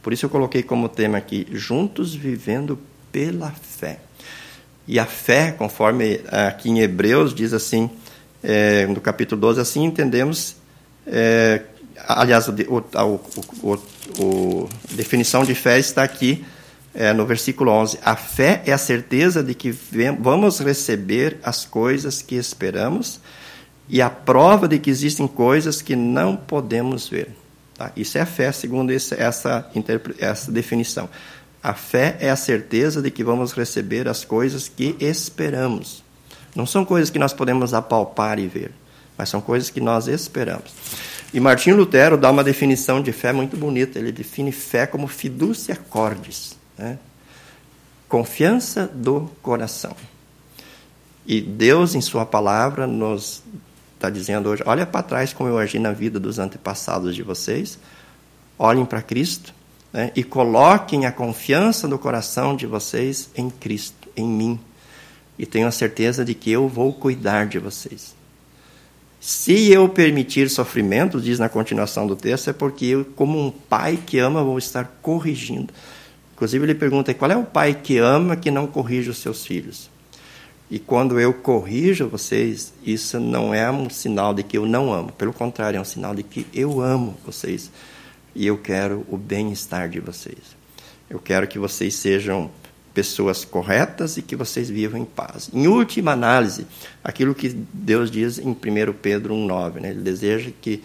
Por 0.00 0.12
isso 0.12 0.24
eu 0.24 0.30
coloquei 0.30 0.62
como 0.62 0.88
tema 0.88 1.18
aqui, 1.18 1.48
juntos 1.50 2.14
vivendo 2.14 2.78
pela 3.10 3.50
fé. 3.50 3.98
E 4.86 5.00
a 5.00 5.04
fé, 5.04 5.50
conforme 5.50 6.20
aqui 6.30 6.70
em 6.70 6.78
Hebreus 6.78 7.34
diz 7.34 7.52
assim, 7.52 7.90
é, 8.40 8.86
no 8.86 9.00
capítulo 9.00 9.40
12, 9.40 9.60
assim 9.60 9.84
entendemos, 9.84 10.54
é, 11.04 11.62
aliás, 12.06 12.48
a 12.48 12.54
definição 14.94 15.42
de 15.42 15.56
fé 15.56 15.76
está 15.76 16.04
aqui 16.04 16.44
é, 16.94 17.12
no 17.12 17.26
versículo 17.26 17.72
11. 17.72 17.98
A 18.04 18.14
fé 18.14 18.62
é 18.64 18.72
a 18.72 18.78
certeza 18.78 19.42
de 19.42 19.54
que 19.54 19.74
vamos 20.20 20.60
receber 20.60 21.38
as 21.42 21.64
coisas 21.64 22.22
que 22.22 22.36
esperamos 22.36 23.20
e 23.88 24.02
a 24.02 24.10
prova 24.10 24.68
de 24.68 24.78
que 24.78 24.90
existem 24.90 25.26
coisas 25.26 25.80
que 25.80 25.96
não 25.96 26.36
podemos 26.36 27.08
ver. 27.08 27.34
Tá? 27.74 27.90
Isso 27.96 28.18
é 28.18 28.20
a 28.20 28.26
fé, 28.26 28.52
segundo 28.52 28.92
essa, 28.92 29.14
essa, 29.14 29.70
essa 30.18 30.52
definição. 30.52 31.08
A 31.62 31.74
fé 31.74 32.16
é 32.20 32.30
a 32.30 32.36
certeza 32.36 33.00
de 33.00 33.10
que 33.10 33.24
vamos 33.24 33.52
receber 33.52 34.08
as 34.08 34.24
coisas 34.24 34.68
que 34.68 34.96
esperamos. 35.00 36.04
Não 36.54 36.66
são 36.66 36.84
coisas 36.84 37.10
que 37.10 37.18
nós 37.18 37.32
podemos 37.32 37.72
apalpar 37.74 38.38
e 38.38 38.46
ver, 38.46 38.72
mas 39.16 39.28
são 39.28 39.40
coisas 39.40 39.70
que 39.70 39.80
nós 39.80 40.06
esperamos. 40.06 40.72
E 41.32 41.40
Martinho 41.40 41.76
Lutero 41.76 42.16
dá 42.16 42.30
uma 42.30 42.42
definição 42.42 43.02
de 43.02 43.12
fé 43.12 43.32
muito 43.32 43.56
bonita. 43.56 43.98
Ele 43.98 44.12
define 44.12 44.50
fé 44.50 44.86
como 44.86 45.06
fiducia 45.06 45.76
cordis, 45.76 46.56
né? 46.76 46.98
confiança 48.08 48.86
do 48.86 49.30
coração. 49.42 49.94
E 51.26 51.42
Deus, 51.42 51.94
em 51.94 52.00
Sua 52.00 52.24
palavra, 52.24 52.86
nos 52.86 53.42
está 53.98 54.08
dizendo 54.08 54.48
hoje: 54.48 54.62
olha 54.64 54.86
para 54.86 55.02
trás 55.02 55.32
como 55.32 55.50
eu 55.50 55.58
agi 55.58 55.78
na 55.78 55.92
vida 55.92 56.18
dos 56.18 56.38
antepassados 56.38 57.14
de 57.14 57.22
vocês, 57.22 57.78
olhem 58.58 58.86
para 58.86 59.02
Cristo 59.02 59.52
né, 59.92 60.10
e 60.16 60.22
coloquem 60.22 61.04
a 61.04 61.12
confiança 61.12 61.86
no 61.86 61.98
coração 61.98 62.56
de 62.56 62.66
vocês 62.66 63.30
em 63.36 63.50
Cristo, 63.50 64.08
em 64.16 64.26
mim, 64.26 64.58
e 65.38 65.44
tenham 65.44 65.68
a 65.68 65.72
certeza 65.72 66.24
de 66.24 66.34
que 66.34 66.50
eu 66.50 66.68
vou 66.68 66.92
cuidar 66.92 67.46
de 67.46 67.58
vocês. 67.58 68.16
Se 69.20 69.70
eu 69.72 69.88
permitir 69.88 70.48
sofrimento, 70.48 71.20
diz 71.20 71.40
na 71.40 71.48
continuação 71.48 72.06
do 72.06 72.14
texto, 72.14 72.50
é 72.50 72.52
porque 72.52 72.86
eu, 72.86 73.04
como 73.16 73.46
um 73.46 73.50
pai 73.50 73.98
que 74.06 74.18
ama, 74.18 74.44
vou 74.44 74.58
estar 74.58 74.84
corrigindo. 75.02 75.74
Inclusive, 76.34 76.64
ele 76.64 76.74
pergunta: 76.74 77.12
qual 77.12 77.30
é 77.30 77.36
o 77.36 77.44
pai 77.44 77.74
que 77.74 77.98
ama 77.98 78.36
que 78.36 78.48
não 78.48 78.68
corrige 78.68 79.10
os 79.10 79.18
seus 79.18 79.44
filhos? 79.44 79.90
E 80.70 80.78
quando 80.78 81.18
eu 81.18 81.32
corrijo 81.32 82.08
vocês, 82.08 82.74
isso 82.84 83.18
não 83.18 83.54
é 83.54 83.70
um 83.70 83.88
sinal 83.88 84.34
de 84.34 84.42
que 84.42 84.58
eu 84.58 84.66
não 84.66 84.92
amo. 84.92 85.10
Pelo 85.12 85.32
contrário, 85.32 85.78
é 85.78 85.80
um 85.80 85.84
sinal 85.84 86.14
de 86.14 86.22
que 86.22 86.46
eu 86.52 86.80
amo 86.80 87.16
vocês. 87.24 87.70
E 88.34 88.46
eu 88.46 88.58
quero 88.58 89.06
o 89.08 89.16
bem-estar 89.16 89.88
de 89.88 89.98
vocês. 89.98 90.56
Eu 91.08 91.18
quero 91.18 91.48
que 91.48 91.58
vocês 91.58 91.94
sejam 91.94 92.50
pessoas 92.92 93.44
corretas 93.44 94.16
e 94.18 94.22
que 94.22 94.36
vocês 94.36 94.68
vivam 94.68 95.00
em 95.00 95.04
paz. 95.04 95.48
Em 95.54 95.66
última 95.66 96.12
análise, 96.12 96.66
aquilo 97.02 97.34
que 97.34 97.48
Deus 97.48 98.10
diz 98.10 98.38
em 98.38 98.50
1 98.50 98.56
Pedro 99.00 99.34
1,9, 99.34 99.80
né? 99.80 99.90
Ele 99.90 100.00
deseja 100.00 100.50
que 100.60 100.82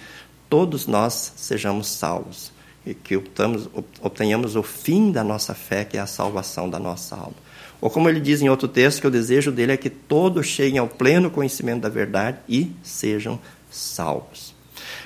todos 0.50 0.88
nós 0.88 1.34
sejamos 1.36 1.88
salvos 1.88 2.54
e 2.86 2.94
que 2.94 3.18
obtenhamos 4.02 4.56
o 4.56 4.64
fim 4.64 5.12
da 5.12 5.24
nossa 5.24 5.54
fé, 5.54 5.84
que 5.84 5.98
é 5.98 6.02
a 6.02 6.06
salvação 6.06 6.70
da 6.70 6.80
nossa 6.80 7.16
alma. 7.16 7.43
Ou 7.84 7.90
como 7.90 8.08
ele 8.08 8.22
diz 8.22 8.42
em 8.42 8.48
outro 8.48 8.66
texto, 8.66 9.02
que 9.02 9.08
o 9.08 9.12
desejo 9.12 9.52
dele 9.52 9.74
é 9.74 9.78
que 9.78 9.90
todos 9.90 10.48
cheguem 10.48 10.80
ao 10.80 10.88
pleno 10.88 11.30
conhecimento 11.30 11.82
da 11.82 11.90
verdade 11.90 12.38
e 12.48 12.72
sejam 12.82 13.38
salvos. 13.70 14.56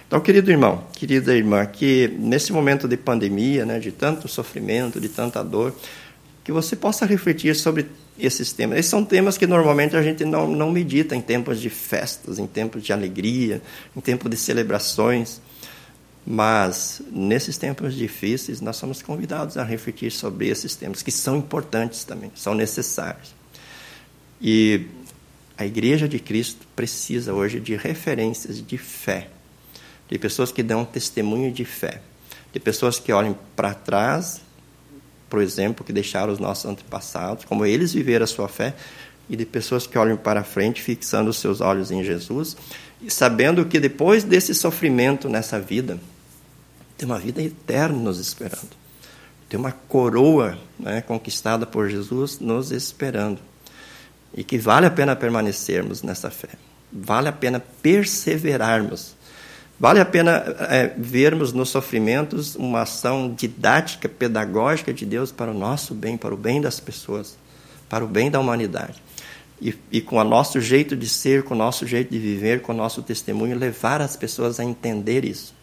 Então, 0.05 0.21
querido 0.21 0.51
irmão, 0.51 0.83
querida 0.93 1.35
irmã, 1.35 1.65
que 1.65 2.07
nesse 2.19 2.53
momento 2.53 2.87
de 2.87 2.95
pandemia, 2.95 3.65
né, 3.65 3.79
de 3.79 3.91
tanto 3.91 4.27
sofrimento, 4.27 5.01
de 5.01 5.09
tanta 5.09 5.43
dor, 5.43 5.73
que 6.43 6.51
você 6.51 6.75
possa 6.75 7.03
refletir 7.03 7.55
sobre 7.55 7.87
esses 8.19 8.53
temas. 8.53 8.77
Esses 8.77 8.91
são 8.91 9.03
temas 9.03 9.39
que 9.39 9.47
normalmente 9.47 9.97
a 9.97 10.03
gente 10.03 10.23
não, 10.23 10.47
não 10.47 10.69
medita 10.69 11.15
em 11.15 11.21
tempos 11.21 11.59
de 11.59 11.71
festas, 11.71 12.37
em 12.37 12.45
tempos 12.45 12.83
de 12.83 12.93
alegria, 12.93 13.59
em 13.95 13.99
tempos 13.99 14.29
de 14.29 14.37
celebrações. 14.37 15.41
Mas, 16.29 17.01
nesses 17.09 17.57
tempos 17.57 17.93
difíceis, 17.93 18.59
nós 18.59 18.75
somos 18.75 19.01
convidados 19.01 19.55
a 19.55 19.63
refletir 19.63 20.11
sobre 20.11 20.49
esses 20.49 20.75
temas, 20.75 21.01
que 21.01 21.09
são 21.09 21.37
importantes 21.37 22.03
também, 22.03 22.29
são 22.35 22.53
necessários. 22.53 23.33
E 24.41 24.87
a 25.57 25.65
Igreja 25.65 26.05
de 26.05 26.19
Cristo 26.19 26.67
precisa 26.75 27.33
hoje 27.33 27.61
de 27.61 27.77
referências 27.77 28.61
de 28.61 28.77
fé, 28.77 29.29
de 30.09 30.19
pessoas 30.19 30.51
que 30.51 30.61
dão 30.61 30.83
testemunho 30.83 31.49
de 31.49 31.63
fé, 31.63 32.01
de 32.51 32.59
pessoas 32.59 32.99
que 32.99 33.13
olhem 33.13 33.33
para 33.55 33.73
trás, 33.73 34.41
por 35.29 35.41
exemplo, 35.41 35.85
que 35.85 35.93
deixaram 35.93 36.33
os 36.33 36.39
nossos 36.39 36.65
antepassados, 36.65 37.45
como 37.45 37.65
eles 37.65 37.93
viveram 37.93 38.25
a 38.25 38.27
sua 38.27 38.49
fé, 38.49 38.75
e 39.29 39.37
de 39.37 39.45
pessoas 39.45 39.87
que 39.87 39.97
olhem 39.97 40.17
para 40.17 40.43
frente, 40.43 40.81
fixando 40.81 41.29
os 41.29 41.37
seus 41.37 41.61
olhos 41.61 41.89
em 41.89 42.03
Jesus, 42.03 42.57
e 43.01 43.09
sabendo 43.09 43.63
que 43.63 43.79
depois 43.79 44.25
desse 44.25 44.53
sofrimento 44.53 45.29
nessa 45.29 45.57
vida, 45.57 45.97
tem 46.97 47.07
uma 47.07 47.19
vida 47.19 47.41
eterna 47.41 47.97
nos 47.97 48.17
esperando. 48.17 48.75
Tem 49.47 49.59
uma 49.59 49.71
coroa 49.71 50.57
né, 50.79 51.01
conquistada 51.01 51.65
por 51.65 51.89
Jesus 51.89 52.39
nos 52.39 52.71
esperando. 52.71 53.39
E 54.33 54.43
que 54.43 54.57
vale 54.57 54.87
a 54.87 54.91
pena 54.91 55.15
permanecermos 55.15 56.01
nessa 56.01 56.29
fé. 56.29 56.49
Vale 56.91 57.29
a 57.29 57.31
pena 57.31 57.63
perseverarmos. 57.81 59.15
Vale 59.79 59.99
a 59.99 60.05
pena 60.05 60.43
é, 60.69 60.91
vermos 60.97 61.53
nos 61.53 61.69
sofrimentos 61.69 62.55
uma 62.55 62.81
ação 62.81 63.33
didática, 63.33 64.09
pedagógica 64.09 64.91
de 64.91 65.05
Deus 65.05 65.31
para 65.31 65.51
o 65.51 65.53
nosso 65.53 65.93
bem, 65.93 66.17
para 66.17 66.33
o 66.33 66.37
bem 66.37 66.59
das 66.59 66.79
pessoas, 66.79 67.37
para 67.87 68.03
o 68.03 68.07
bem 68.07 68.31
da 68.31 68.39
humanidade. 68.39 69.01
E, 69.61 69.75
e, 69.91 70.01
com 70.01 70.17
o 70.17 70.23
nosso 70.23 70.59
jeito 70.59 70.95
de 70.95 71.07
ser, 71.07 71.43
com 71.43 71.53
o 71.53 71.57
nosso 71.57 71.85
jeito 71.85 72.11
de 72.11 72.19
viver, 72.19 72.61
com 72.61 72.73
o 72.73 72.75
nosso 72.75 73.01
testemunho, 73.01 73.57
levar 73.57 74.01
as 74.01 74.15
pessoas 74.15 74.59
a 74.59 74.63
entender 74.63 75.23
isso 75.25 75.56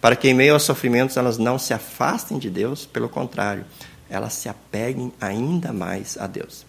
para 0.00 0.16
que 0.16 0.28
em 0.28 0.34
meio 0.34 0.54
aos 0.54 0.62
sofrimentos 0.62 1.16
elas 1.16 1.38
não 1.38 1.58
se 1.58 1.74
afastem 1.74 2.38
de 2.38 2.48
Deus, 2.48 2.86
pelo 2.86 3.08
contrário, 3.08 3.64
elas 4.08 4.32
se 4.34 4.48
apeguem 4.48 5.12
ainda 5.20 5.72
mais 5.72 6.16
a 6.18 6.26
Deus. 6.26 6.64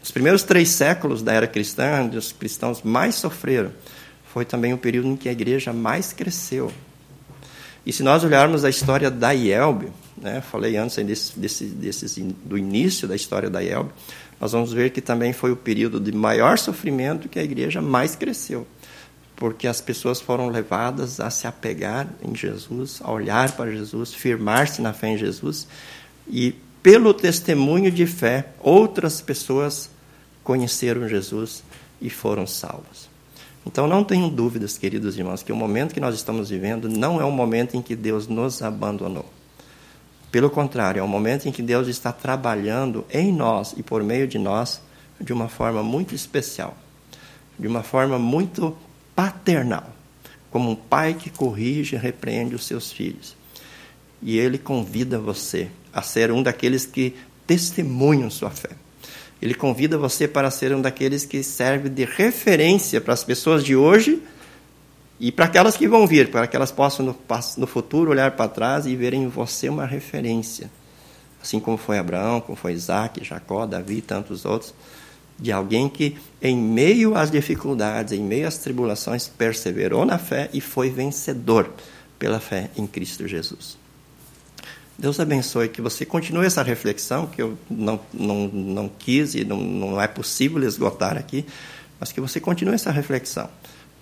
Nos 0.00 0.10
primeiros 0.10 0.42
três 0.42 0.70
séculos 0.70 1.22
da 1.22 1.32
era 1.32 1.46
cristã, 1.46 2.02
onde 2.02 2.16
os 2.16 2.32
cristãos 2.32 2.82
mais 2.82 3.14
sofreram, 3.14 3.70
foi 4.32 4.44
também 4.44 4.72
o 4.72 4.78
período 4.78 5.08
em 5.08 5.16
que 5.16 5.28
a 5.28 5.32
igreja 5.32 5.72
mais 5.72 6.12
cresceu. 6.12 6.72
E 7.84 7.92
se 7.92 8.02
nós 8.02 8.24
olharmos 8.24 8.64
a 8.64 8.70
história 8.70 9.10
da 9.10 9.32
IELB, 9.32 9.90
né, 10.16 10.40
falei 10.40 10.76
antes 10.76 10.96
desse, 11.04 11.38
desse, 11.38 11.64
desse, 11.66 12.22
do 12.22 12.56
início 12.56 13.06
da 13.06 13.14
história 13.14 13.50
da 13.50 13.60
IELB, 13.60 13.90
nós 14.40 14.52
vamos 14.52 14.72
ver 14.72 14.90
que 14.90 15.00
também 15.00 15.32
foi 15.32 15.52
o 15.52 15.56
período 15.56 16.00
de 16.00 16.10
maior 16.10 16.58
sofrimento 16.58 17.28
que 17.28 17.38
a 17.38 17.44
igreja 17.44 17.80
mais 17.80 18.16
cresceu 18.16 18.66
porque 19.42 19.66
as 19.66 19.80
pessoas 19.80 20.20
foram 20.20 20.50
levadas 20.50 21.18
a 21.18 21.28
se 21.28 21.48
apegar 21.48 22.06
em 22.22 22.32
Jesus, 22.32 23.00
a 23.02 23.10
olhar 23.10 23.50
para 23.56 23.72
Jesus, 23.72 24.14
firmar-se 24.14 24.80
na 24.80 24.92
fé 24.92 25.08
em 25.08 25.18
Jesus, 25.18 25.66
e 26.28 26.54
pelo 26.80 27.12
testemunho 27.12 27.90
de 27.90 28.06
fé, 28.06 28.50
outras 28.60 29.20
pessoas 29.20 29.90
conheceram 30.44 31.08
Jesus 31.08 31.64
e 32.00 32.08
foram 32.08 32.46
salvas. 32.46 33.10
Então 33.66 33.88
não 33.88 34.04
tenham 34.04 34.28
dúvidas, 34.28 34.78
queridos 34.78 35.18
irmãos, 35.18 35.42
que 35.42 35.50
o 35.50 35.56
momento 35.56 35.92
que 35.92 35.98
nós 35.98 36.14
estamos 36.14 36.48
vivendo 36.48 36.88
não 36.88 37.20
é 37.20 37.24
um 37.24 37.32
momento 37.32 37.76
em 37.76 37.82
que 37.82 37.96
Deus 37.96 38.28
nos 38.28 38.62
abandonou. 38.62 39.28
Pelo 40.30 40.50
contrário, 40.50 41.00
é 41.00 41.02
um 41.02 41.08
momento 41.08 41.48
em 41.48 41.50
que 41.50 41.62
Deus 41.62 41.88
está 41.88 42.12
trabalhando 42.12 43.04
em 43.10 43.32
nós 43.32 43.74
e 43.76 43.82
por 43.82 44.04
meio 44.04 44.28
de 44.28 44.38
nós 44.38 44.80
de 45.20 45.32
uma 45.32 45.48
forma 45.48 45.82
muito 45.82 46.14
especial, 46.14 46.76
de 47.58 47.66
uma 47.66 47.82
forma 47.82 48.20
muito 48.20 48.76
paternal, 49.22 49.88
como 50.50 50.68
um 50.68 50.74
pai 50.74 51.14
que 51.14 51.30
corrige 51.30 51.94
e 51.94 51.98
repreende 51.98 52.56
os 52.56 52.66
seus 52.66 52.90
filhos. 52.90 53.36
E 54.20 54.36
ele 54.36 54.58
convida 54.58 55.16
você 55.16 55.68
a 55.92 56.02
ser 56.02 56.32
um 56.32 56.42
daqueles 56.42 56.84
que 56.84 57.14
testemunham 57.46 58.28
sua 58.28 58.50
fé. 58.50 58.70
Ele 59.40 59.54
convida 59.54 59.96
você 59.96 60.26
para 60.26 60.50
ser 60.50 60.74
um 60.74 60.80
daqueles 60.80 61.24
que 61.24 61.40
serve 61.44 61.88
de 61.88 62.04
referência 62.04 63.00
para 63.00 63.14
as 63.14 63.22
pessoas 63.22 63.62
de 63.62 63.76
hoje 63.76 64.20
e 65.20 65.30
para 65.30 65.44
aquelas 65.44 65.76
que 65.76 65.86
vão 65.86 66.04
vir, 66.04 66.28
para 66.28 66.48
que 66.48 66.56
elas 66.56 66.72
possam 66.72 67.06
no, 67.06 67.16
no 67.58 67.66
futuro 67.68 68.10
olhar 68.10 68.32
para 68.32 68.48
trás 68.48 68.86
e 68.86 68.96
verem 68.96 69.22
em 69.22 69.28
você 69.28 69.68
uma 69.68 69.86
referência. 69.86 70.68
Assim 71.40 71.60
como 71.60 71.76
foi 71.76 71.96
Abraão, 71.96 72.40
como 72.40 72.56
foi 72.56 72.72
Isaac, 72.72 73.24
Jacó, 73.24 73.66
Davi 73.66 73.98
e 73.98 74.02
tantos 74.02 74.44
outros 74.44 74.74
de 75.42 75.50
alguém 75.50 75.88
que, 75.88 76.16
em 76.40 76.56
meio 76.56 77.16
às 77.16 77.28
dificuldades, 77.28 78.12
em 78.12 78.22
meio 78.22 78.46
às 78.46 78.58
tribulações, 78.58 79.26
perseverou 79.26 80.06
na 80.06 80.16
fé 80.16 80.48
e 80.52 80.60
foi 80.60 80.88
vencedor 80.88 81.68
pela 82.16 82.38
fé 82.38 82.70
em 82.76 82.86
Cristo 82.86 83.26
Jesus. 83.26 83.76
Deus 84.96 85.18
abençoe 85.18 85.68
que 85.68 85.82
você 85.82 86.06
continue 86.06 86.46
essa 86.46 86.62
reflexão, 86.62 87.26
que 87.26 87.42
eu 87.42 87.58
não, 87.68 87.98
não, 88.14 88.46
não 88.46 88.88
quis 88.88 89.34
e 89.34 89.44
não, 89.44 89.56
não 89.56 90.00
é 90.00 90.06
possível 90.06 90.62
esgotar 90.62 91.16
aqui, 91.16 91.44
mas 91.98 92.12
que 92.12 92.20
você 92.20 92.38
continue 92.38 92.76
essa 92.76 92.92
reflexão 92.92 93.48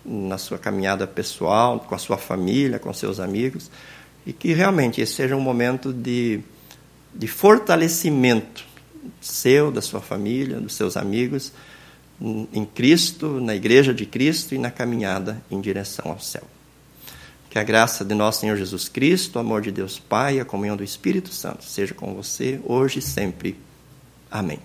na 0.05 0.37
sua 0.37 0.59
caminhada 0.59 1.07
pessoal, 1.07 1.81
com 1.81 1.95
a 1.95 1.99
sua 1.99 2.19
família, 2.19 2.79
com 2.79 2.93
seus 2.93 3.19
amigos, 3.19 3.71
e 4.27 4.33
que 4.35 4.53
realmente 4.53 5.01
esse 5.01 5.15
seja 5.15 5.35
um 5.35 5.41
momento 5.41 5.91
de, 5.91 6.41
de 7.15 7.27
fortalecimento 7.27 8.70
seu, 9.21 9.71
da 9.71 9.83
sua 9.83 10.01
família, 10.01 10.61
dos 10.61 10.75
seus 10.75 10.97
amigos, 10.97 11.53
em 12.21 12.65
Cristo, 12.65 13.41
na 13.41 13.55
igreja 13.55 13.95
de 13.95 14.05
Cristo 14.05 14.55
e 14.55 14.59
na 14.59 14.71
caminhada 14.71 15.43
em 15.51 15.61
direção 15.61 16.11
ao 16.11 16.21
céu. 16.21 16.43
Que 17.49 17.59
a 17.59 17.65
graça 17.65 18.05
de 18.05 18.15
nosso 18.15 18.41
Senhor 18.41 18.57
Jesus 18.57 18.89
Cristo, 18.89 19.37
o 19.37 19.39
amor 19.39 19.63
de 19.63 19.73
Deus 19.73 19.99
Pai 19.99 20.37
e 20.37 20.41
a 20.41 20.45
comunhão 20.45 20.77
do 20.77 20.85
Espírito 20.85 21.33
Santo 21.33 21.65
seja 21.65 21.95
com 21.95 22.15
você 22.15 22.61
hoje 22.65 22.99
e 22.99 23.03
sempre. 23.03 23.59
Amém. 24.31 24.61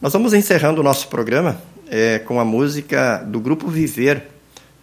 Nós 0.00 0.12
vamos 0.12 0.34
encerrando 0.34 0.80
o 0.80 0.84
nosso 0.84 1.08
programa 1.08 1.62
é, 1.88 2.18
com 2.18 2.40
a 2.40 2.44
música 2.44 3.18
do 3.18 3.38
grupo 3.38 3.68
Viver, 3.68 4.28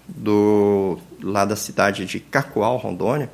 do, 0.08 0.98
lá 1.22 1.46
da 1.46 1.56
cidade 1.56 2.06
de 2.06 2.20
Cacoal, 2.20 2.78
Rondônia. 2.78 3.30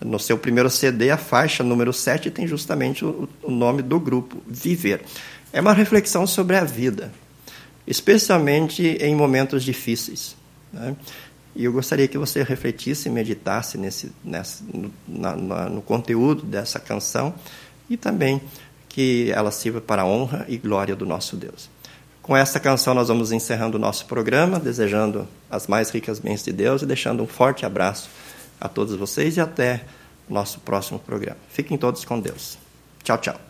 No 0.00 0.18
seu 0.18 0.38
primeiro 0.38 0.70
CD, 0.70 1.10
a 1.10 1.18
faixa 1.18 1.62
número 1.62 1.92
7 1.92 2.30
tem 2.30 2.46
justamente 2.46 3.04
o, 3.04 3.28
o 3.42 3.50
nome 3.50 3.82
do 3.82 4.00
grupo, 4.00 4.42
Viver. 4.46 5.02
É 5.52 5.60
uma 5.60 5.74
reflexão 5.74 6.26
sobre 6.26 6.56
a 6.56 6.64
vida, 6.64 7.12
especialmente 7.86 8.82
em 8.82 9.14
momentos 9.14 9.62
difíceis. 9.62 10.36
Né? 10.72 10.96
E 11.54 11.64
eu 11.64 11.72
gostaria 11.72 12.08
que 12.08 12.16
você 12.16 12.42
refletisse 12.42 13.08
e 13.08 13.12
meditasse 13.12 13.76
nesse, 13.76 14.10
nessa, 14.24 14.64
no, 14.72 14.90
na, 15.06 15.68
no 15.68 15.82
conteúdo 15.82 16.42
dessa 16.42 16.78
canção 16.78 17.34
e 17.88 17.96
também 17.96 18.40
que 18.88 19.30
ela 19.32 19.50
sirva 19.50 19.80
para 19.80 20.02
a 20.02 20.06
honra 20.06 20.46
e 20.48 20.56
glória 20.56 20.96
do 20.96 21.04
nosso 21.04 21.36
Deus. 21.36 21.68
Com 22.22 22.36
essa 22.36 22.60
canção, 22.60 22.94
nós 22.94 23.08
vamos 23.08 23.32
encerrando 23.32 23.76
o 23.76 23.80
nosso 23.80 24.06
programa, 24.06 24.58
desejando 24.58 25.28
as 25.50 25.66
mais 25.66 25.90
ricas 25.90 26.18
bênçãos 26.18 26.44
de 26.44 26.52
Deus 26.52 26.82
e 26.82 26.86
deixando 26.86 27.22
um 27.22 27.26
forte 27.26 27.66
abraço 27.66 28.08
a 28.60 28.68
todos 28.68 28.94
vocês 28.96 29.36
e 29.36 29.40
até 29.40 29.84
nosso 30.28 30.60
próximo 30.60 30.98
programa. 30.98 31.38
Fiquem 31.48 31.76
todos 31.76 32.04
com 32.04 32.20
Deus. 32.20 32.58
Tchau, 33.02 33.18
tchau. 33.18 33.40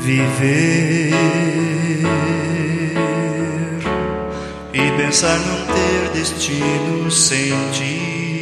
Viver 0.00 1.12
e 4.72 4.96
pensar 4.96 5.38
ter 5.38 5.77
destino 6.18 7.08
sentir 7.10 8.40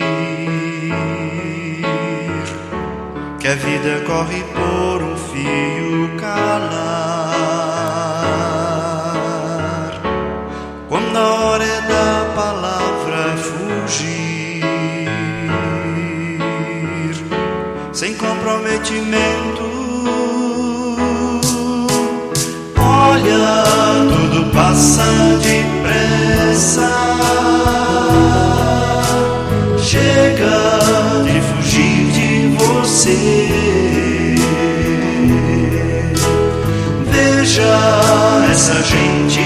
que 3.39 3.49
a 3.49 3.55
vida 3.55 4.03
corre 4.07 4.43
por 4.55 5.03
um 5.03 5.15
fio 5.15 6.17
calar. 6.19 6.73
Quando 10.89 11.17
a 11.19 11.35
hora 11.35 11.65
é 11.65 11.81
da 11.83 12.33
palavra 12.35 13.37
fugir, 13.37 14.65
sem 17.93 18.15
comprometimento. 18.15 19.67
Olha, 22.79 23.65
tudo 24.09 24.51
passa 24.55 25.05
depressa. 25.43 27.07
Veja 37.13 37.63
essa 38.51 38.83
gente 38.83 39.46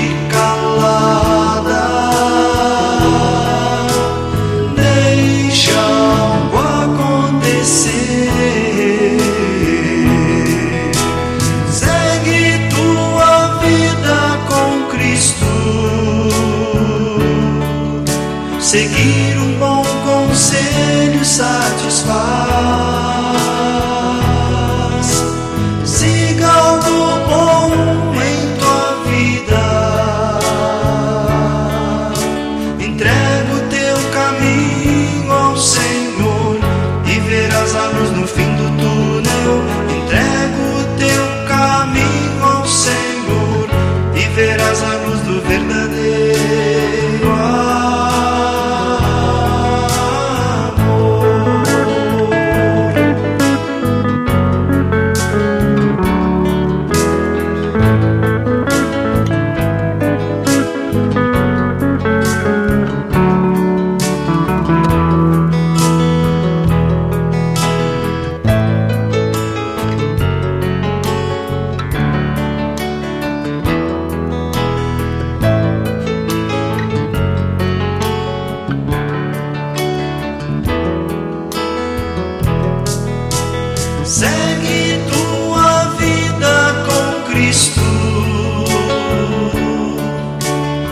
Segue 84.11 84.99
tua 85.09 85.85
vida 85.97 86.85
com 86.85 87.31
Cristo. 87.31 87.81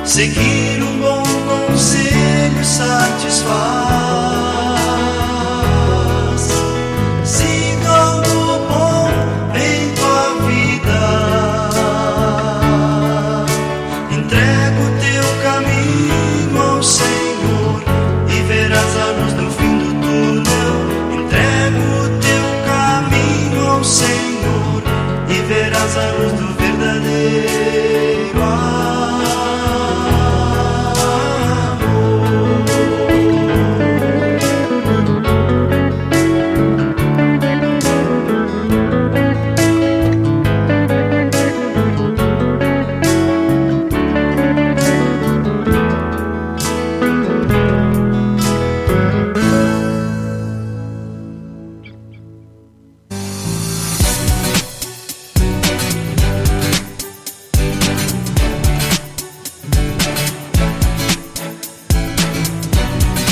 Seguir 0.04 0.57